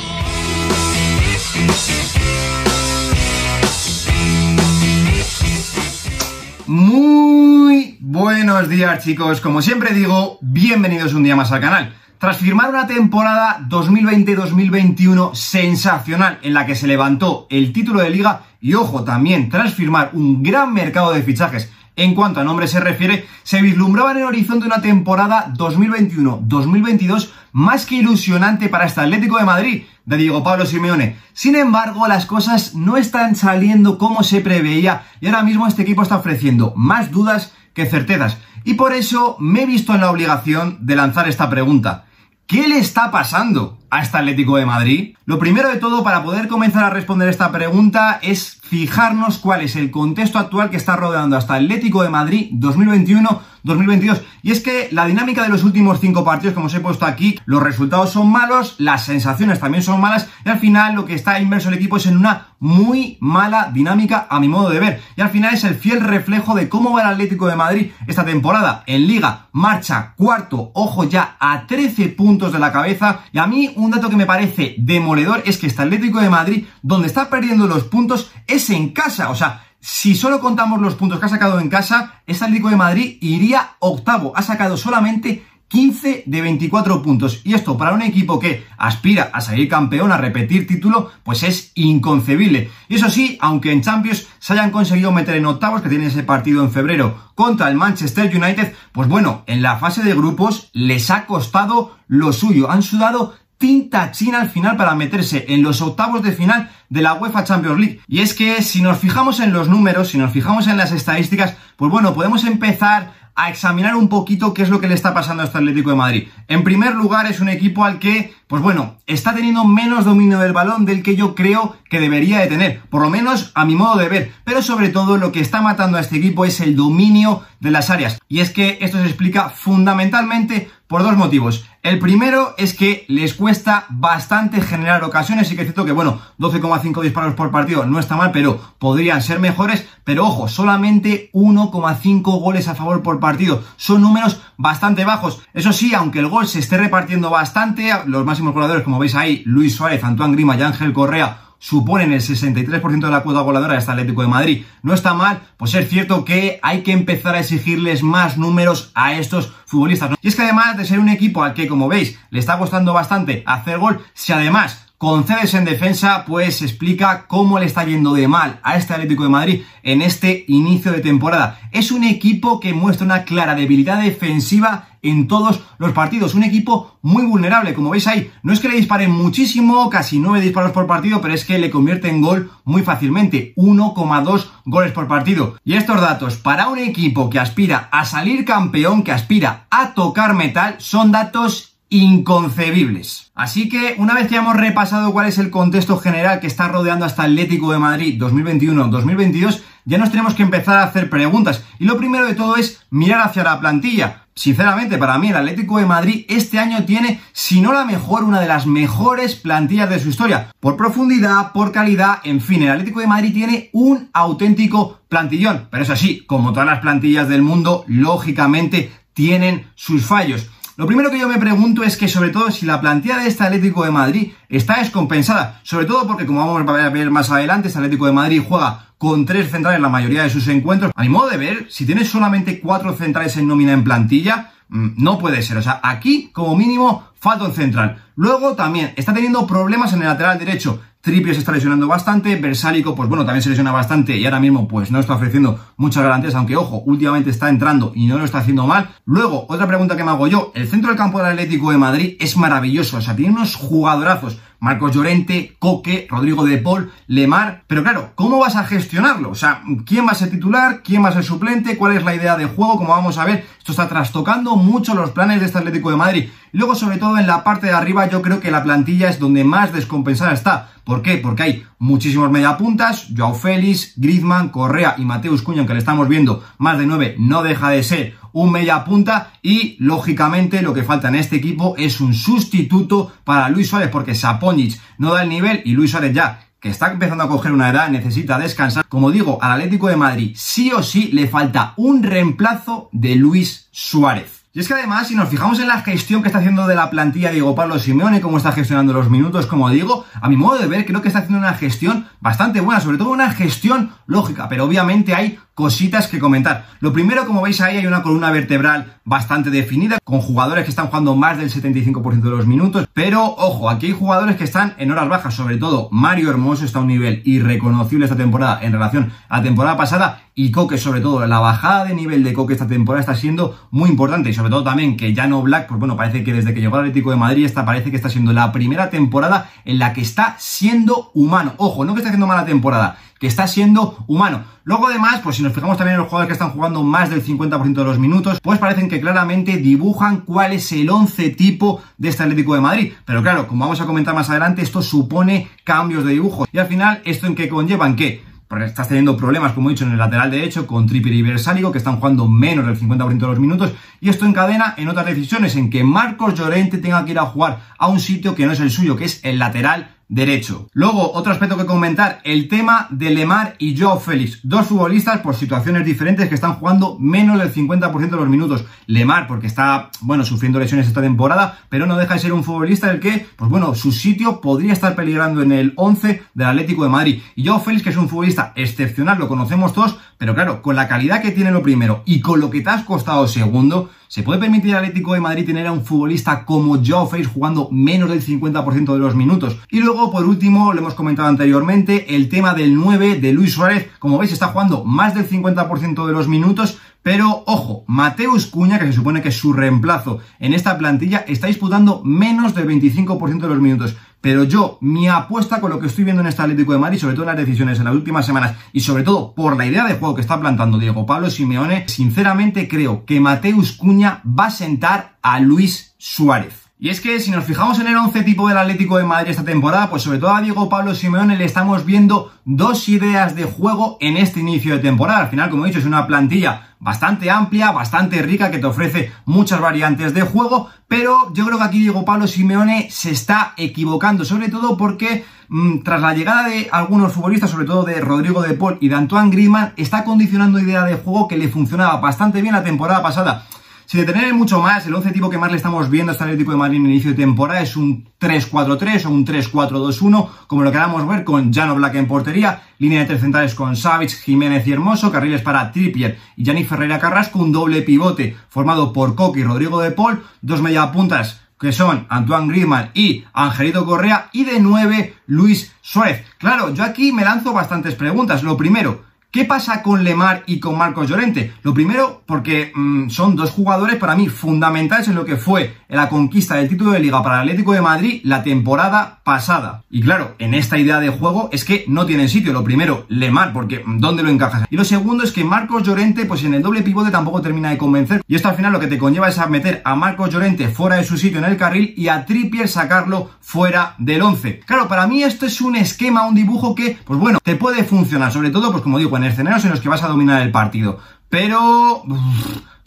Muy 6.67 7.97
buenos 8.01 8.69
días 8.69 9.03
chicos, 9.03 9.41
como 9.41 9.63
siempre 9.63 9.95
digo, 9.95 10.37
bienvenidos 10.43 11.15
un 11.15 11.23
día 11.23 11.35
más 11.35 11.51
al 11.51 11.61
canal. 11.61 11.95
Tras 12.19 12.35
firmar 12.35 12.69
una 12.69 12.85
temporada 12.85 13.61
2020-2021 13.69 15.33
sensacional 15.35 16.39
en 16.41 16.53
la 16.53 16.65
que 16.65 16.75
se 16.75 16.85
levantó 16.85 17.47
el 17.49 17.71
título 17.71 18.01
de 18.01 18.09
liga 18.09 18.41
y 18.59 18.73
ojo 18.73 19.05
también 19.05 19.47
tras 19.47 19.73
firmar 19.73 20.09
un 20.11 20.43
gran 20.43 20.73
mercado 20.73 21.13
de 21.13 21.23
fichajes 21.23 21.71
en 21.95 22.15
cuanto 22.15 22.41
a 22.41 22.43
nombres 22.43 22.71
se 22.71 22.81
refiere, 22.81 23.25
se 23.43 23.61
vislumbraba 23.61 24.11
en 24.11 24.17
el 24.17 24.23
horizonte 24.25 24.65
una 24.65 24.81
temporada 24.81 25.53
2021-2022 25.53 27.29
más 27.53 27.85
que 27.85 27.95
ilusionante 27.95 28.67
para 28.67 28.85
este 28.85 28.99
Atlético 28.99 29.37
de 29.37 29.45
Madrid 29.45 29.83
de 30.05 30.17
Diego 30.17 30.43
Pablo 30.43 30.65
Simeone. 30.65 31.15
Sin 31.31 31.55
embargo, 31.55 32.05
las 32.09 32.25
cosas 32.25 32.75
no 32.75 32.97
están 32.97 33.37
saliendo 33.37 33.97
como 33.97 34.23
se 34.23 34.41
preveía 34.41 35.03
y 35.21 35.27
ahora 35.27 35.43
mismo 35.43 35.67
este 35.67 35.83
equipo 35.83 36.03
está 36.03 36.17
ofreciendo 36.17 36.73
más 36.75 37.11
dudas 37.11 37.53
que 37.73 37.85
certezas. 37.85 38.37
Y 38.65 38.73
por 38.73 38.91
eso 38.91 39.37
me 39.39 39.63
he 39.63 39.65
visto 39.65 39.95
en 39.95 40.01
la 40.01 40.11
obligación 40.11 40.79
de 40.81 40.97
lanzar 40.97 41.29
esta 41.29 41.49
pregunta. 41.49 42.07
¿Qué 42.49 42.67
le 42.67 42.79
está 42.79 43.11
pasando 43.11 43.77
a 43.89 44.01
este 44.01 44.17
Atlético 44.17 44.57
de 44.57 44.65
Madrid? 44.65 45.15
Lo 45.25 45.39
primero 45.39 45.69
de 45.69 45.77
todo, 45.77 46.03
para 46.03 46.23
poder 46.23 46.47
comenzar 46.47 46.83
a 46.83 46.89
responder 46.89 47.29
esta 47.29 47.51
pregunta, 47.51 48.19
es 48.21 48.59
fijarnos 48.61 49.37
cuál 49.37 49.61
es 49.61 49.75
el 49.75 49.91
contexto 49.91 50.39
actual 50.39 50.69
que 50.69 50.77
está 50.77 50.95
rodeando 50.95 51.37
hasta 51.37 51.55
Atlético 51.55 52.03
de 52.03 52.09
Madrid 52.09 52.49
2021 52.51 53.41
2022. 53.63 54.21
Y 54.41 54.51
es 54.51 54.61
que 54.61 54.89
la 54.91 55.05
dinámica 55.05 55.43
de 55.43 55.49
los 55.49 55.63
últimos 55.63 55.99
cinco 55.99 56.23
partidos, 56.23 56.53
como 56.53 56.67
os 56.67 56.73
he 56.73 56.79
puesto 56.79 57.05
aquí, 57.05 57.39
los 57.45 57.61
resultados 57.61 58.11
son 58.11 58.31
malos, 58.31 58.75
las 58.77 59.03
sensaciones 59.03 59.59
también 59.59 59.83
son 59.83 59.99
malas, 59.99 60.27
y 60.45 60.49
al 60.49 60.59
final 60.59 60.95
lo 60.95 61.05
que 61.05 61.13
está 61.13 61.39
inmerso 61.39 61.69
el 61.69 61.75
equipo 61.75 61.97
es 61.97 62.05
en 62.05 62.17
una 62.17 62.47
muy 62.59 63.17
mala 63.21 63.71
dinámica 63.73 64.27
a 64.29 64.39
mi 64.39 64.47
modo 64.47 64.69
de 64.69 64.79
ver. 64.79 65.01
Y 65.15 65.21
al 65.21 65.29
final 65.29 65.53
es 65.53 65.63
el 65.63 65.75
fiel 65.75 66.01
reflejo 66.01 66.55
de 66.55 66.69
cómo 66.69 66.91
va 66.93 67.01
el 67.01 67.09
Atlético 67.09 67.47
de 67.47 67.55
Madrid 67.55 67.91
esta 68.07 68.25
temporada. 68.25 68.83
En 68.85 69.07
Liga 69.07 69.47
marcha 69.51 70.13
cuarto, 70.15 70.71
ojo 70.73 71.05
ya, 71.05 71.37
a 71.39 71.65
13 71.67 72.09
puntos 72.09 72.51
de 72.51 72.59
la 72.59 72.71
cabeza. 72.71 73.21
Y 73.31 73.39
a 73.39 73.47
mí 73.47 73.71
un 73.79 73.91
dato 73.91 74.09
que 74.09 74.15
me 74.15 74.25
parece 74.25 74.75
demoledor 74.77 75.43
es 75.45 75.57
que 75.57 75.67
este 75.67 75.81
Atlético 75.81 76.19
de 76.19 76.29
Madrid, 76.29 76.65
donde 76.81 77.07
está 77.07 77.29
perdiendo 77.29 77.67
los 77.67 77.83
puntos, 77.83 78.31
es 78.47 78.69
en 78.69 78.89
casa. 78.89 79.29
O 79.29 79.35
sea, 79.35 79.65
si 79.79 80.15
solo 80.15 80.39
contamos 80.39 80.81
los 80.81 80.95
puntos 80.95 81.19
que 81.19 81.25
ha 81.25 81.29
sacado 81.29 81.59
en 81.59 81.69
casa, 81.69 82.21
este 82.27 82.45
Atlético 82.45 82.69
de 82.69 82.75
Madrid 82.75 83.17
iría 83.21 83.71
octavo. 83.79 84.33
Ha 84.35 84.41
sacado 84.41 84.77
solamente 84.77 85.43
15 85.69 86.23
de 86.25 86.41
24 86.41 87.01
puntos. 87.01 87.41
Y 87.43 87.53
esto 87.53 87.77
para 87.77 87.93
un 87.93 88.01
equipo 88.01 88.39
que 88.39 88.65
aspira 88.77 89.29
a 89.31 89.39
salir 89.39 89.69
campeón, 89.69 90.11
a 90.11 90.17
repetir 90.17 90.67
título, 90.67 91.11
pues 91.23 91.43
es 91.43 91.71
inconcebible. 91.75 92.69
Y 92.89 92.95
eso 92.95 93.09
sí, 93.09 93.37
aunque 93.39 93.71
en 93.71 93.81
Champions 93.81 94.27
se 94.39 94.53
hayan 94.53 94.71
conseguido 94.71 95.11
meter 95.11 95.35
en 95.35 95.45
octavos, 95.45 95.81
que 95.81 95.89
tienen 95.89 96.07
ese 96.07 96.23
partido 96.23 96.63
en 96.63 96.71
febrero 96.71 97.31
contra 97.35 97.69
el 97.69 97.75
Manchester 97.75 98.35
United, 98.35 98.73
pues 98.91 99.07
bueno, 99.07 99.43
en 99.45 99.61
la 99.61 99.77
fase 99.77 100.03
de 100.03 100.15
grupos 100.15 100.69
les 100.73 101.09
ha 101.11 101.25
costado 101.25 101.97
lo 102.07 102.33
suyo. 102.33 102.69
Han 102.69 102.81
sudado 102.81 103.35
tinta 103.59 104.11
china 104.11 104.41
al 104.41 104.49
final 104.49 104.77
para 104.77 104.95
meterse 104.95 105.45
en 105.49 105.61
los 105.61 105.81
octavos 105.81 106.23
de 106.23 106.31
final 106.31 106.71
de 106.89 107.01
la 107.03 107.13
UEFA 107.13 107.43
Champions 107.43 107.79
League. 107.79 107.99
Y 108.07 108.21
es 108.21 108.33
que 108.33 108.63
si 108.63 108.81
nos 108.81 108.97
fijamos 108.97 109.39
en 109.41 109.53
los 109.53 109.67
números, 109.67 110.07
si 110.07 110.17
nos 110.17 110.31
fijamos 110.31 110.67
en 110.67 110.77
las 110.77 110.91
estadísticas, 110.91 111.55
pues 111.75 111.91
bueno, 111.91 112.13
podemos 112.13 112.45
empezar 112.45 113.11
a 113.35 113.49
examinar 113.49 113.95
un 113.95 114.09
poquito 114.09 114.53
qué 114.53 114.63
es 114.63 114.69
lo 114.69 114.81
que 114.81 114.89
le 114.89 114.95
está 114.95 115.13
pasando 115.13 115.43
a 115.43 115.45
este 115.45 115.57
Atlético 115.57 115.91
de 115.91 115.95
Madrid. 115.95 116.27
En 116.49 116.63
primer 116.65 116.95
lugar, 116.95 117.25
es 117.25 117.39
un 117.39 117.47
equipo 117.47 117.85
al 117.85 117.97
que, 117.97 118.33
pues 118.47 118.61
bueno, 118.61 118.97
está 119.07 119.33
teniendo 119.33 119.63
menos 119.63 120.03
dominio 120.03 120.39
del 120.39 120.51
balón 120.51 120.85
del 120.85 121.03
que 121.03 121.15
yo 121.15 121.35
creo 121.35 121.77
que 121.89 122.01
debería 122.01 122.39
de 122.39 122.47
tener, 122.47 122.81
por 122.89 123.01
lo 123.01 123.09
menos 123.09 123.51
a 123.55 123.63
mi 123.63 123.75
modo 123.75 123.97
de 123.97 124.09
ver. 124.09 124.31
Pero 124.43 124.61
sobre 124.61 124.89
todo 124.89 125.15
lo 125.15 125.31
que 125.31 125.39
está 125.39 125.61
matando 125.61 125.97
a 125.97 126.01
este 126.01 126.17
equipo 126.17 126.43
es 126.43 126.59
el 126.59 126.75
dominio 126.75 127.43
de 127.61 127.71
las 127.71 127.89
áreas. 127.89 128.19
Y 128.27 128.41
es 128.41 128.51
que 128.51 128.77
esto 128.81 128.97
se 128.97 129.05
explica 129.05 129.49
fundamentalmente 129.49 130.69
por 130.89 131.03
dos 131.03 131.15
motivos. 131.15 131.65
El 131.83 131.99
primero 131.99 132.55
es 132.57 132.73
que 132.73 133.05
les 133.07 133.35
cuesta 133.35 133.85
bastante 133.89 134.59
generar 134.59 135.03
ocasiones 135.03 135.49
y 135.51 135.55
que 135.55 135.61
es 135.61 135.67
cierto 135.67 135.85
que, 135.85 135.91
bueno, 135.91 136.19
12,5 136.39 137.03
disparos 137.03 137.35
por 137.35 137.51
partido 137.51 137.85
no 137.85 137.99
está 137.99 138.15
mal, 138.15 138.31
pero 138.31 138.59
podrían 138.79 139.21
ser 139.21 139.39
mejores. 139.39 139.87
Pero 140.03 140.25
ojo, 140.25 140.47
solamente 140.47 141.29
1,5 141.31 142.21
goles 142.41 142.67
a 142.67 142.73
favor 142.73 143.03
por 143.03 143.19
partido. 143.19 143.63
Son 143.77 144.01
números 144.01 144.41
bastante 144.57 145.05
bajos. 145.05 145.41
Eso 145.53 145.71
sí, 145.73 145.93
aunque 145.93 146.19
el 146.19 146.27
gol 146.27 146.47
se 146.47 146.57
esté 146.57 146.79
repartiendo 146.79 147.29
bastante, 147.29 147.93
los 148.07 148.25
máximos 148.25 148.55
goleadores, 148.55 148.83
como 148.83 148.97
veis 148.97 149.13
ahí, 149.13 149.43
Luis 149.45 149.75
Suárez, 149.75 150.03
Antoine 150.03 150.33
Grima 150.33 150.57
y 150.57 150.63
Ángel 150.63 150.91
Correa, 150.91 151.48
suponen 151.59 152.13
el 152.13 152.21
63% 152.21 153.05
de 153.05 153.11
la 153.11 153.21
cuota 153.21 153.41
goleadora 153.41 153.73
de 153.73 153.79
este 153.79 153.91
Atlético 153.91 154.21
de 154.21 154.27
Madrid. 154.27 154.63
No 154.81 154.93
está 154.93 155.13
mal, 155.13 155.41
pues 155.57 155.75
es 155.75 155.87
cierto 155.87 156.25
que 156.25 156.59
hay 156.63 156.81
que 156.81 156.93
empezar 156.93 157.35
a 157.35 157.39
exigirles 157.39 158.01
más 158.01 158.37
números 158.37 158.91
a 158.95 159.13
estos 159.13 159.53
futbolistas. 159.65 160.11
Y 160.21 160.27
es 160.27 160.35
que 160.35 160.43
además 160.43 160.77
de 160.77 160.85
ser 160.85 160.99
un 160.99 161.09
equipo 161.09 161.43
al 161.43 161.53
que, 161.53 161.67
como 161.67 161.87
veis, 161.87 162.17
le 162.31 162.39
está 162.39 162.57
costando 162.57 162.93
bastante 162.93 163.43
hacer 163.45 163.77
gol, 163.77 164.01
si 164.13 164.33
además 164.33 164.85
concedes 164.99 165.53
en 165.53 165.63
defensa, 165.63 166.25
pues 166.25 166.61
explica 166.61 167.25
cómo 167.27 167.57
le 167.57 167.65
está 167.65 167.85
yendo 167.85 168.13
de 168.13 168.27
mal 168.27 168.59
a 168.63 168.75
este 168.75 168.93
Atlético 168.93 169.23
de 169.23 169.29
Madrid 169.29 169.61
en 169.81 170.01
este 170.01 170.43
inicio 170.49 170.91
de 170.91 170.99
temporada. 170.99 171.57
Es 171.71 171.91
un 171.91 172.03
equipo 172.03 172.59
que 172.59 172.73
muestra 172.73 173.05
una 173.05 173.23
clara 173.23 173.55
debilidad 173.55 174.01
defensiva 174.01 174.88
en 175.01 175.27
todos 175.27 175.61
los 175.77 175.91
partidos. 175.93 176.35
Un 176.35 176.43
equipo 176.43 176.97
muy 177.01 177.23
vulnerable, 177.23 177.73
como 177.73 177.89
veis 177.89 178.07
ahí. 178.07 178.31
No 178.43 178.53
es 178.53 178.59
que 178.59 178.69
le 178.69 178.75
disparen 178.75 179.11
muchísimo, 179.11 179.89
casi 179.89 180.19
9 180.19 180.41
disparos 180.41 180.71
por 180.71 180.87
partido, 180.87 181.21
pero 181.21 181.33
es 181.33 181.45
que 181.45 181.59
le 181.59 181.69
convierte 181.69 182.09
en 182.09 182.21
gol 182.21 182.51
muy 182.65 182.83
fácilmente. 182.83 183.53
1,2 183.55 184.47
goles 184.65 184.91
por 184.91 185.07
partido. 185.07 185.55
Y 185.63 185.75
estos 185.75 186.01
datos, 186.01 186.37
para 186.37 186.67
un 186.67 186.79
equipo 186.79 187.29
que 187.29 187.39
aspira 187.39 187.89
a 187.91 188.05
salir 188.05 188.45
campeón, 188.45 189.03
que 189.03 189.11
aspira 189.11 189.67
a 189.69 189.93
tocar 189.93 190.33
metal, 190.33 190.75
son 190.79 191.11
datos 191.11 191.68
inconcebibles. 191.89 193.31
Así 193.35 193.67
que 193.67 193.95
una 193.97 194.13
vez 194.13 194.27
que 194.27 194.35
hemos 194.35 194.55
repasado 194.55 195.11
cuál 195.11 195.27
es 195.27 195.37
el 195.37 195.49
contexto 195.49 195.97
general 195.97 196.39
que 196.39 196.47
está 196.47 196.67
rodeando 196.67 197.05
hasta 197.05 197.23
Atlético 197.23 197.71
de 197.71 197.79
Madrid 197.79 198.21
2021-2022, 198.21 199.61
ya 199.85 199.97
nos 199.97 200.11
tenemos 200.11 200.35
que 200.35 200.43
empezar 200.43 200.77
a 200.77 200.83
hacer 200.83 201.09
preguntas. 201.09 201.63
Y 201.79 201.85
lo 201.85 201.97
primero 201.97 202.27
de 202.27 202.35
todo 202.35 202.57
es 202.57 202.81
mirar 202.91 203.21
hacia 203.21 203.43
la 203.43 203.59
plantilla. 203.59 204.25
Sinceramente, 204.35 204.97
para 204.97 205.17
mí 205.17 205.29
el 205.29 205.35
Atlético 205.35 205.79
de 205.79 205.85
Madrid 205.85 206.25
este 206.29 206.59
año 206.59 206.85
tiene, 206.85 207.19
si 207.33 207.59
no 207.59 207.73
la 207.73 207.85
mejor, 207.85 208.23
una 208.23 208.39
de 208.39 208.47
las 208.47 208.67
mejores 208.67 209.35
plantillas 209.35 209.89
de 209.89 209.99
su 209.99 210.09
historia. 210.09 210.53
Por 210.59 210.77
profundidad, 210.77 211.51
por 211.51 211.71
calidad, 211.71 212.19
en 212.23 212.39
fin, 212.39 212.63
el 212.63 212.69
Atlético 212.69 213.01
de 213.01 213.07
Madrid 213.07 213.33
tiene 213.33 213.69
un 213.73 214.09
auténtico 214.13 215.01
plantillón. 215.09 215.67
Pero 215.71 215.83
es 215.83 215.89
así, 215.89 216.23
como 216.25 216.53
todas 216.53 216.67
las 216.67 216.79
plantillas 216.79 217.27
del 217.27 217.41
mundo, 217.41 217.83
lógicamente 217.87 218.91
tienen 219.13 219.67
sus 219.75 220.05
fallos. 220.05 220.49
Lo 220.79 220.87
primero 220.87 221.11
que 221.11 221.19
yo 221.19 221.27
me 221.27 221.37
pregunto 221.37 221.83
es 221.83 221.97
que 221.97 222.07
sobre 222.07 222.29
todo 222.29 222.51
si 222.51 222.65
la 222.65 222.79
plantilla 222.79 223.17
de 223.17 223.27
este 223.27 223.43
Atlético 223.43 223.83
de 223.83 223.91
Madrid 223.91 224.31
está 224.47 224.77
descompensada, 224.77 225.59
sobre 225.61 225.85
todo 225.85 226.07
porque 226.07 226.25
como 226.25 226.39
vamos 226.39 226.65
a 226.69 226.89
ver 226.89 227.11
más 227.11 227.29
adelante, 227.29 227.67
este 227.67 227.79
Atlético 227.79 228.05
de 228.05 228.13
Madrid 228.13 228.41
juega 228.47 228.85
con 228.97 229.25
tres 229.25 229.51
centrales 229.51 229.81
la 229.81 229.89
mayoría 229.89 230.23
de 230.23 230.29
sus 230.29 230.47
encuentros. 230.47 230.93
A 230.95 231.01
mi 231.01 231.09
modo 231.09 231.27
de 231.27 231.35
ver, 231.35 231.65
si 231.69 231.85
tienes 231.85 232.07
solamente 232.07 232.61
cuatro 232.61 232.93
centrales 232.93 233.35
en 233.35 233.49
nómina 233.49 233.73
en 233.73 233.83
plantilla, 233.83 234.53
mm, 234.69 234.91
no 234.95 235.19
puede 235.19 235.41
ser. 235.41 235.57
O 235.57 235.61
sea, 235.61 235.81
aquí 235.83 236.29
como 236.31 236.55
mínimo 236.55 237.09
falta 237.19 237.43
un 237.43 237.53
central. 237.53 238.01
Luego 238.15 238.55
también 238.55 238.93
está 238.95 239.13
teniendo 239.13 239.45
problemas 239.45 239.91
en 239.91 240.03
el 240.03 240.07
lateral 240.07 240.39
derecho. 240.39 240.81
Trippier 241.09 241.35
se 241.35 241.39
está 241.39 241.51
lesionando 241.51 241.87
bastante, 241.87 242.35
Versálico, 242.35 242.95
pues 242.95 243.09
bueno, 243.09 243.25
también 243.25 243.41
se 243.41 243.49
lesiona 243.49 243.71
bastante 243.71 244.15
y 244.15 244.25
ahora 244.25 244.39
mismo 244.39 244.67
pues 244.67 244.91
no 244.91 244.99
está 244.99 245.15
ofreciendo 245.15 245.59
muchas 245.77 246.03
garantías, 246.03 246.35
aunque 246.35 246.55
ojo, 246.55 246.83
últimamente 246.85 247.29
está 247.29 247.49
entrando 247.49 247.91
y 247.95 248.05
no 248.05 248.17
lo 248.17 248.25
está 248.25 248.39
haciendo 248.39 248.67
mal. 248.67 248.89
Luego, 249.05 249.45
otra 249.49 249.67
pregunta 249.67 249.97
que 249.97 250.03
me 250.03 250.11
hago 250.11 250.27
yo, 250.27 250.51
el 250.55 250.67
centro 250.67 250.89
del 250.89 250.97
campo 250.97 251.17
del 251.17 251.27
Atlético 251.27 251.71
de 251.71 251.77
Madrid 251.77 252.15
es 252.19 252.37
maravilloso, 252.37 252.97
o 252.97 253.01
sea, 253.01 253.15
tiene 253.15 253.33
unos 253.33 253.55
jugadorazos, 253.55 254.39
Marcos 254.59 254.93
Llorente, 254.93 255.55
Coque, 255.59 256.07
Rodrigo 256.09 256.45
de 256.45 256.57
Paul, 256.57 256.91
Lemar, 257.07 257.63
pero 257.67 257.83
claro, 257.83 258.11
¿cómo 258.15 258.39
vas 258.39 258.55
a 258.55 258.65
gestionarlo? 258.65 259.31
O 259.31 259.35
sea, 259.35 259.61
¿quién 259.85 260.05
va 260.05 260.11
a 260.11 260.15
ser 260.15 260.29
titular? 260.29 260.81
¿Quién 260.83 261.03
va 261.03 261.09
a 261.09 261.13
ser 261.13 261.23
suplente? 261.23 261.77
¿Cuál 261.77 261.97
es 261.97 262.03
la 262.03 262.15
idea 262.15 262.35
de 262.35 262.45
juego? 262.45 262.77
Como 262.77 262.89
vamos 262.89 263.17
a 263.17 263.25
ver, 263.25 263.45
esto 263.57 263.71
está 263.71 263.87
trastocando 263.87 264.55
mucho 264.55 264.95
los 264.95 265.11
planes 265.11 265.39
de 265.39 265.45
este 265.45 265.57
Atlético 265.57 265.91
de 265.91 265.97
Madrid. 265.97 266.29
Luego, 266.51 266.75
sobre 266.75 266.97
todo 266.97 267.17
en 267.17 267.27
la 267.27 267.43
parte 267.43 267.67
de 267.67 267.73
arriba, 267.73 268.09
yo 268.09 268.21
creo 268.21 268.39
que 268.39 268.51
la 268.51 268.63
plantilla 268.63 269.09
es 269.09 269.19
donde 269.19 269.43
más 269.43 269.71
descompensada 269.71 270.33
está. 270.33 270.71
¿Por 270.83 271.03
qué? 271.03 271.17
Porque 271.17 271.43
hay 271.43 271.63
muchísimos 271.77 272.31
mediapuntas, 272.31 273.09
Joao 273.15 273.35
Félix, 273.35 273.93
Griezmann, 273.95 274.49
Correa 274.49 274.95
y 274.97 275.05
Mateus 275.05 275.43
Cuña, 275.43 275.65
que 275.67 275.73
le 275.73 275.79
estamos 275.79 276.07
viendo 276.07 276.43
más 276.57 276.79
de 276.79 276.87
9, 276.87 277.15
no 277.19 277.43
deja 277.43 277.69
de 277.69 277.83
ser 277.83 278.15
un 278.33 278.51
media 278.51 278.83
punta 278.83 279.33
y 279.41 279.75
lógicamente 279.79 280.61
lo 280.61 280.73
que 280.73 280.83
falta 280.83 281.07
en 281.07 281.15
este 281.15 281.37
equipo 281.37 281.75
es 281.77 282.01
un 282.01 282.13
sustituto 282.13 283.11
para 283.23 283.49
Luis 283.49 283.69
Suárez 283.69 283.89
porque 283.89 284.15
Saponic 284.15 284.79
no 284.97 285.13
da 285.13 285.23
el 285.23 285.29
nivel 285.29 285.61
y 285.65 285.73
Luis 285.73 285.91
Suárez 285.91 286.13
ya 286.13 286.45
que 286.59 286.69
está 286.69 286.91
empezando 286.91 287.23
a 287.23 287.29
coger 287.29 287.53
una 287.53 287.69
edad, 287.69 287.89
necesita 287.89 288.37
descansar. 288.37 288.85
Como 288.87 289.11
digo, 289.11 289.39
al 289.41 289.53
Atlético 289.53 289.87
de 289.87 289.95
Madrid 289.95 290.33
sí 290.35 290.71
o 290.73 290.83
sí 290.83 291.09
le 291.13 291.27
falta 291.27 291.73
un 291.77 292.03
reemplazo 292.03 292.89
de 292.91 293.15
Luis 293.15 293.69
Suárez. 293.71 294.38
Y 294.59 294.61
es 294.61 294.67
que 294.67 294.73
además, 294.73 295.07
si 295.07 295.15
nos 295.15 295.29
fijamos 295.29 295.57
en 295.61 295.69
la 295.69 295.79
gestión 295.79 296.21
que 296.21 296.27
está 296.27 296.39
haciendo 296.39 296.67
de 296.67 296.75
la 296.75 296.89
plantilla 296.89 297.31
Diego 297.31 297.55
Pablo 297.55 297.79
Simeone, 297.79 298.19
cómo 298.19 298.35
está 298.35 298.51
gestionando 298.51 298.91
los 298.91 299.09
minutos, 299.09 299.45
como 299.45 299.69
digo, 299.69 300.03
a 300.19 300.27
mi 300.27 300.35
modo 300.35 300.59
de 300.59 300.67
ver, 300.67 300.85
creo 300.85 301.01
que 301.01 301.07
está 301.07 301.19
haciendo 301.19 301.39
una 301.39 301.53
gestión 301.53 302.07
bastante 302.19 302.59
buena, 302.59 302.81
sobre 302.81 302.97
todo 302.97 303.11
una 303.11 303.31
gestión 303.31 303.91
lógica, 304.05 304.49
pero 304.49 304.65
obviamente 304.65 305.15
hay 305.15 305.39
cositas 305.53 306.07
que 306.07 306.19
comentar. 306.19 306.65
Lo 306.79 306.91
primero, 306.91 307.25
como 307.25 307.41
veis 307.41 307.59
ahí, 307.61 307.77
hay 307.77 307.85
una 307.85 308.01
columna 308.01 308.31
vertebral 308.31 308.99
bastante 309.03 309.49
definida, 309.49 309.97
con 310.03 310.21
jugadores 310.21 310.63
que 310.63 310.69
están 310.69 310.87
jugando 310.87 311.15
más 311.15 311.37
del 311.37 311.51
75% 311.51 312.21
de 312.21 312.29
los 312.29 312.47
minutos, 312.47 312.87
pero 312.93 313.25
ojo, 313.25 313.69
aquí 313.69 313.87
hay 313.87 313.91
jugadores 313.91 314.37
que 314.37 314.45
están 314.45 314.75
en 314.77 314.91
horas 314.91 315.09
bajas, 315.09 315.33
sobre 315.33 315.57
todo 315.57 315.89
Mario 315.91 316.29
Hermoso 316.29 316.63
está 316.63 316.79
a 316.79 316.81
un 316.83 316.87
nivel 316.87 317.21
irreconocible 317.25 318.05
esta 318.05 318.15
temporada 318.15 318.59
en 318.61 318.71
relación 318.71 319.11
a 319.27 319.37
la 319.37 319.43
temporada 319.43 319.75
pasada, 319.75 320.21
y 320.33 320.51
Coque, 320.51 320.77
sobre 320.77 321.01
todo, 321.01 321.25
la 321.27 321.39
bajada 321.39 321.83
de 321.85 321.93
nivel 321.93 322.23
de 322.23 322.31
Coque 322.31 322.53
esta 322.53 322.67
temporada 322.67 323.01
está 323.01 323.15
siendo 323.15 323.67
muy 323.71 323.89
importante, 323.89 324.29
y 324.29 324.33
sobre 324.33 324.48
todo 324.49 324.63
también 324.63 324.97
que 324.97 325.15
Jano 325.15 325.41
Black, 325.41 325.67
pues 325.67 325.79
bueno, 325.79 325.95
parece 325.95 326.23
que 326.23 326.33
desde 326.33 326.53
que 326.53 326.61
llegó 326.61 326.75
al 326.75 326.81
Atlético 326.81 327.11
de 327.11 327.17
Madrid, 327.17 327.45
esta 327.45 327.65
parece 327.65 327.89
que 327.89 327.95
está 327.95 328.09
siendo 328.09 328.33
la 328.33 328.51
primera 328.51 328.89
temporada 328.89 329.49
en 329.65 329.79
la 329.79 329.93
que 329.93 330.01
está 330.01 330.35
siendo 330.39 331.11
humano. 331.13 331.53
Ojo, 331.57 331.85
no 331.85 331.93
que 331.93 331.99
está 331.99 332.09
haciendo 332.09 332.27
mala 332.27 332.45
temporada, 332.45 332.97
que 333.19 333.27
está 333.27 333.47
siendo 333.47 334.03
humano. 334.07 334.43
Luego 334.63 334.87
además, 334.87 335.21
pues 335.23 335.35
si 335.35 335.43
nos 335.43 335.53
fijamos 335.53 335.77
también 335.77 335.95
en 335.95 336.01
los 336.01 336.09
jugadores 336.09 336.27
que 336.27 336.33
están 336.33 336.51
jugando 336.51 336.83
más 336.83 337.09
del 337.09 337.25
50% 337.25 337.73
de 337.73 337.83
los 337.83 337.99
minutos, 337.99 338.39
pues 338.41 338.59
parecen 338.59 338.87
que 338.89 339.01
claramente 339.01 339.57
dibujan 339.57 340.21
cuál 340.21 340.53
es 340.53 340.71
el 340.71 340.89
11 340.89 341.29
tipo 341.31 341.81
de 341.97 342.09
este 342.09 342.23
Atlético 342.23 342.55
de 342.55 342.61
Madrid. 342.61 342.93
Pero 343.05 343.21
claro, 343.21 343.47
como 343.47 343.65
vamos 343.65 343.81
a 343.81 343.85
comentar 343.85 344.13
más 344.13 344.29
adelante, 344.29 344.61
esto 344.61 344.81
supone 344.81 345.49
cambios 345.63 346.05
de 346.05 346.11
dibujo. 346.11 346.47
Y 346.51 346.59
al 346.59 346.67
final, 346.67 347.01
¿esto 347.03 347.27
en 347.27 347.35
qué 347.35 347.49
conllevan? 347.49 347.95
Que 347.95 348.28
estás 348.57 348.87
teniendo 348.87 349.15
problemas, 349.15 349.53
como 349.53 349.69
he 349.69 349.73
dicho, 349.73 349.85
en 349.85 349.91
el 349.91 349.97
lateral 349.99 350.31
derecho 350.31 350.65
con 350.65 350.87
Trippier 350.87 351.13
y 351.13 351.21
Versálico, 351.21 351.71
que 351.71 351.77
están 351.77 351.97
jugando 351.97 352.27
menos 352.27 352.65
del 352.65 352.79
50% 352.79 353.19
de 353.19 353.27
los 353.27 353.39
minutos, 353.39 353.73
y 354.01 354.09
esto 354.09 354.25
encadena 354.25 354.73
en 354.75 354.89
otras 354.89 355.05
decisiones, 355.05 355.55
en 355.55 355.69
que 355.69 355.83
Marcos 355.83 356.33
Llorente 356.33 356.79
tenga 356.79 357.05
que 357.05 357.11
ir 357.11 357.19
a 357.19 357.27
jugar 357.27 357.59
a 357.77 357.87
un 357.87 357.99
sitio 357.99 358.33
que 358.33 358.47
no 358.47 358.53
es 358.53 358.59
el 358.59 358.71
suyo, 358.71 358.95
que 358.95 359.05
es 359.05 359.19
el 359.23 359.37
lateral 359.37 359.98
derecho. 360.09 360.69
Luego, 360.73 361.13
otro 361.13 361.31
aspecto 361.31 361.55
que 361.55 361.67
comentar, 361.67 362.19
el 362.23 362.47
tema 362.47 362.87
de 362.89 363.11
Lemar 363.11 363.55
y 363.59 363.77
Joao 363.79 363.99
Félix, 363.99 364.39
dos 364.41 364.65
futbolistas 364.65 365.19
por 365.19 365.35
situaciones 365.35 365.85
diferentes 365.85 366.27
que 366.27 366.35
están 366.35 366.55
jugando 366.55 366.97
menos 366.99 367.37
del 367.39 367.53
50% 367.53 368.09
de 368.09 368.17
los 368.17 368.27
minutos. 368.27 368.65
Lemar 368.87 369.27
porque 369.27 369.45
está, 369.45 369.91
bueno, 370.01 370.25
sufriendo 370.25 370.59
lesiones 370.59 370.87
esta 370.87 371.01
temporada, 371.01 371.59
pero 371.69 371.85
no 371.85 371.95
deja 371.95 372.15
de 372.15 372.19
ser 372.19 372.33
un 372.33 372.43
futbolista 372.43 372.89
el 372.89 372.99
que, 372.99 373.27
pues 373.35 373.51
bueno, 373.51 373.75
su 373.75 373.91
sitio 373.91 374.41
podría 374.41 374.73
estar 374.73 374.95
peligrando 374.95 375.43
en 375.43 375.51
el 375.51 375.73
11 375.75 376.23
del 376.33 376.47
Atlético 376.47 376.83
de 376.83 376.89
Madrid. 376.89 377.21
Y 377.35 377.45
Joao 377.45 377.59
Félix, 377.59 377.83
que 377.83 377.91
es 377.91 377.97
un 377.97 378.09
futbolista 378.09 378.51
excepcional, 378.55 379.19
lo 379.19 379.27
conocemos 379.27 379.73
todos, 379.73 379.99
pero 380.17 380.33
claro, 380.33 380.63
con 380.63 380.75
la 380.75 380.87
calidad 380.87 381.21
que 381.21 381.31
tiene 381.31 381.51
lo 381.51 381.61
primero 381.61 382.01
y 382.05 382.19
con 382.19 382.39
lo 382.39 382.49
que 382.49 382.61
te 382.61 382.69
has 382.71 382.83
costado 382.83 383.27
segundo, 383.27 383.91
¿Se 384.11 384.23
puede 384.23 384.39
permitir 384.39 384.71
al 384.71 384.85
Atlético 384.85 385.13
de 385.13 385.19
Madrid 385.19 385.45
tener 385.45 385.67
a 385.67 385.71
un 385.71 385.85
futbolista 385.85 386.43
como 386.43 386.83
Joe 386.83 387.05
Face 387.07 387.25
jugando 387.25 387.69
menos 387.71 388.09
del 388.09 388.25
50% 388.25 388.93
de 388.93 388.97
los 388.97 389.13
minutos? 389.13 389.59
Y 389.69 389.81
luego, 389.81 390.11
por 390.11 390.25
último, 390.25 390.73
lo 390.73 390.79
hemos 390.79 390.95
comentado 390.95 391.29
anteriormente, 391.29 392.15
el 392.15 392.27
tema 392.27 392.55
del 392.55 392.73
9 392.73 393.19
de 393.19 393.33
Luis 393.33 393.53
Suárez. 393.53 393.87
Como 393.99 394.17
veis, 394.17 394.31
está 394.31 394.47
jugando 394.47 394.83
más 394.83 395.13
del 395.13 395.29
50% 395.29 396.07
de 396.07 396.11
los 396.11 396.27
minutos, 396.27 396.79
pero 397.03 397.43
ojo, 397.45 397.83
Mateus 397.85 398.47
Cuña, 398.47 398.79
que 398.79 398.87
se 398.87 398.93
supone 398.93 399.21
que 399.21 399.29
es 399.29 399.37
su 399.37 399.53
reemplazo 399.53 400.17
en 400.39 400.55
esta 400.55 400.79
plantilla, 400.79 401.23
está 401.27 401.45
disputando 401.45 402.01
menos 402.03 402.55
del 402.55 402.67
25% 402.67 403.41
de 403.41 403.47
los 403.47 403.59
minutos. 403.59 403.95
Pero 404.21 404.43
yo, 404.43 404.77
mi 404.81 405.07
apuesta 405.07 405.61
con 405.61 405.69
lo 405.69 405.79
que 405.79 405.87
estoy 405.87 406.03
viendo 406.03 406.21
en 406.21 406.27
este 406.27 406.41
Atlético 406.41 406.73
de 406.73 406.79
Madrid, 406.79 406.99
sobre 406.99 407.13
todo 407.13 407.23
en 407.23 407.35
las 407.35 407.37
decisiones 407.37 407.79
en 407.79 407.85
las 407.85 407.93
últimas 407.93 408.25
semanas 408.25 408.57
y 408.73 408.81
sobre 408.81 409.03
todo 409.03 409.33
por 409.33 409.55
la 409.55 409.65
idea 409.65 409.85
de 409.85 409.95
juego 409.95 410.15
que 410.15 410.21
está 410.21 410.39
plantando 410.39 410.77
Diego 410.77 411.05
Pablo 411.05 411.29
Simeone, 411.29 411.87
sinceramente 411.87 412.67
creo 412.67 413.05
que 413.05 413.19
Mateus 413.19 413.71
Cuña 413.71 414.21
va 414.25 414.47
a 414.47 414.51
sentar 414.51 415.17
a 415.21 415.39
Luis 415.39 415.95
Suárez. 415.97 416.68
Y 416.81 416.87
es 416.87 417.01
que 417.01 417.19
si 417.19 417.29
nos 417.29 417.43
fijamos 417.43 417.77
en 417.81 417.87
el 417.87 417.97
11 417.97 418.23
tipo 418.23 418.47
del 418.47 418.57
Atlético 418.57 418.97
de 418.97 419.03
Madrid 419.03 419.31
esta 419.31 419.43
temporada, 419.43 419.89
pues 419.89 420.01
sobre 420.01 420.17
todo 420.17 420.33
a 420.33 420.39
Diego 420.39 420.69
Pablo 420.69 420.95
Simeone 420.95 421.35
le 421.35 421.43
estamos 421.43 421.83
viendo 421.83 422.31
dos 422.45 422.87
ideas 422.87 423.35
de 423.35 423.43
juego 423.43 423.97
en 423.99 424.15
este 424.15 424.39
inicio 424.39 424.75
de 424.75 424.79
temporada. 424.79 425.19
Al 425.19 425.27
final, 425.27 425.49
como 425.49 425.65
he 425.65 425.67
dicho, 425.67 425.79
es 425.79 425.85
una 425.85 426.07
plantilla 426.07 426.77
bastante 426.79 427.29
amplia, 427.29 427.73
bastante 427.73 428.21
rica, 428.21 428.49
que 428.49 428.59
te 428.59 428.65
ofrece 428.65 429.11
muchas 429.25 429.59
variantes 429.59 430.13
de 430.13 430.21
juego, 430.21 430.69
pero 430.87 431.33
yo 431.33 431.45
creo 431.45 431.57
que 431.57 431.65
aquí 431.65 431.79
Diego 431.79 432.05
Pablo 432.05 432.27
Simeone 432.27 432.87
se 432.89 433.11
está 433.11 433.55
equivocando, 433.57 434.23
sobre 434.23 434.47
todo 434.47 434.77
porque 434.77 435.25
mm, 435.49 435.79
tras 435.79 435.99
la 435.99 436.13
llegada 436.13 436.47
de 436.47 436.69
algunos 436.71 437.11
futbolistas, 437.11 437.49
sobre 437.49 437.65
todo 437.65 437.83
de 437.83 437.99
Rodrigo 437.99 438.41
de 438.41 438.53
Paul 438.53 438.77
y 438.79 438.87
de 438.87 438.95
Antoine 438.95 439.31
Griezmann, 439.31 439.73
está 439.75 440.05
condicionando 440.05 440.57
idea 440.59 440.85
de 440.85 440.95
juego 440.95 441.27
que 441.27 441.35
le 441.35 441.49
funcionaba 441.49 441.97
bastante 441.97 442.41
bien 442.41 442.53
la 442.53 442.63
temporada 442.63 443.03
pasada. 443.03 443.45
Sin 443.89 444.01
detener 444.01 444.35
mucho 444.35 444.61
más, 444.61 444.85
el 444.85 444.93
11 444.93 445.13
tipo 445.13 445.31
que 445.31 445.39
más 445.39 445.49
le 445.49 445.57
estamos 445.57 445.89
viendo 445.89 446.11
a 446.11 446.13
este 446.13 446.23
Atlético 446.23 446.51
de 446.51 446.57
Madrid 446.57 446.77
en 446.77 446.85
inicio 446.85 447.09
de 447.09 447.17
temporada 447.17 447.61
es 447.61 447.75
un 447.75 448.07
3-4-3 448.21 449.07
o 449.07 449.09
un 449.09 449.25
3-4-2-1, 449.25 450.29
como 450.45 450.61
lo 450.61 450.71
queramos 450.71 451.07
ver 451.07 451.23
con 451.23 451.51
Jano 451.51 451.73
Black 451.73 451.95
en 451.95 452.07
portería, 452.07 452.61
línea 452.77 452.99
de 452.99 453.07
tres 453.07 453.21
centrales 453.21 453.55
con 453.55 453.75
Savic, 453.75 454.11
Jiménez 454.11 454.67
y 454.67 454.73
Hermoso, 454.73 455.11
carriles 455.11 455.41
para 455.41 455.71
Trippier 455.71 456.19
y 456.37 456.43
Gianni 456.43 456.65
Ferreira 456.65 456.99
Carrasco, 456.99 457.39
un 457.39 457.51
doble 457.51 457.81
pivote 457.81 458.37
formado 458.49 458.93
por 458.93 459.15
Coque 459.15 459.39
y 459.39 459.43
Rodrigo 459.43 459.81
de 459.81 459.89
Paul, 459.89 460.23
dos 460.43 460.61
media 460.61 460.91
puntas 460.91 461.41
que 461.59 461.71
son 461.71 462.05
Antoine 462.09 462.47
Griezmann 462.47 462.91
y 462.93 463.23
Angelito 463.33 463.87
Correa, 463.87 464.29
y 464.33 464.43
de 464.43 464.59
9 464.59 465.15
Luis 465.25 465.73
Suárez. 465.81 466.23
Claro, 466.37 466.75
yo 466.75 466.83
aquí 466.83 467.11
me 467.11 467.25
lanzo 467.25 467.53
bastantes 467.53 467.95
preguntas. 467.95 468.43
Lo 468.43 468.55
primero, 468.55 469.08
¿Qué 469.31 469.45
pasa 469.45 469.83
con 469.83 470.03
Lemar 470.03 470.41
y 470.47 470.59
con 470.59 470.75
Marcos 470.75 471.07
Llorente? 471.07 471.53
Lo 471.61 471.71
primero, 471.71 472.23
porque 472.25 472.71
mm, 472.73 473.09
son 473.09 473.35
dos 473.35 473.51
jugadores 473.51 473.97
para 473.97 474.15
mí 474.15 474.27
fundamentales 474.27 475.07
en 475.07 475.13
lo 475.13 475.23
que 475.23 475.37
fue 475.37 475.75
la 475.87 476.09
conquista 476.09 476.55
del 476.55 476.67
título 476.67 476.93
de 476.93 476.99
liga 476.99 477.21
para 477.21 477.35
el 477.35 477.41
Atlético 477.41 477.73
de 477.73 477.81
Madrid 477.81 478.21
la 478.23 478.41
temporada 478.41 479.19
pasada. 479.23 479.83
Y 479.91 480.01
claro, 480.01 480.33
en 480.39 480.55
esta 480.55 480.79
idea 480.79 480.99
de 480.99 481.09
juego 481.09 481.49
es 481.51 481.63
que 481.63 481.85
no 481.87 482.07
tienen 482.07 482.27
sitio. 482.27 482.53
Lo 482.53 482.63
primero, 482.63 483.05
Lemar, 483.07 483.53
porque 483.53 483.83
mm, 483.85 483.99
¿dónde 483.99 484.23
lo 484.23 484.29
encajas? 484.29 484.65
Y 484.67 484.75
lo 484.75 484.83
segundo 484.83 485.23
es 485.23 485.31
que 485.31 485.43
Marcos 485.43 485.83
Llorente, 485.83 486.25
pues 486.25 486.43
en 486.43 486.55
el 486.55 486.63
doble 486.63 486.81
pivote 486.81 487.11
tampoco 487.11 487.39
termina 487.39 487.69
de 487.69 487.77
convencer. 487.77 488.23
Y 488.27 488.33
esto 488.33 488.49
al 488.49 488.55
final 488.55 488.71
lo 488.71 488.79
que 488.79 488.87
te 488.87 488.97
conlleva 488.97 489.29
es 489.29 489.37
a 489.37 489.45
meter 489.45 489.83
a 489.85 489.93
Marcos 489.93 490.31
Llorente 490.31 490.69
fuera 490.69 490.95
de 490.95 491.03
su 491.03 491.19
sitio 491.19 491.37
en 491.37 491.45
el 491.45 491.57
carril 491.57 491.93
y 491.95 492.07
a 492.07 492.25
Trippier 492.25 492.67
sacarlo 492.67 493.29
fuera 493.41 493.93
del 493.99 494.23
11. 494.23 494.61
Claro, 494.65 494.87
para 494.87 495.05
mí 495.05 495.21
esto 495.21 495.45
es 495.45 495.61
un 495.61 495.75
esquema, 495.75 496.25
un 496.25 496.33
dibujo 496.33 496.73
que, 496.73 496.97
pues 497.05 497.19
bueno, 497.19 497.37
te 497.43 497.55
puede 497.55 497.83
funcionar. 497.83 498.33
Sobre 498.33 498.49
todo, 498.49 498.71
pues 498.71 498.81
como 498.81 498.97
digo, 498.97 499.18
en 499.19 499.31
escenarios 499.31 499.63
en 499.65 499.71
los 499.71 499.79
que 499.79 499.89
vas 499.89 500.03
a 500.03 500.07
dominar 500.07 500.41
el 500.41 500.51
partido. 500.51 500.99
Pero... 501.29 502.03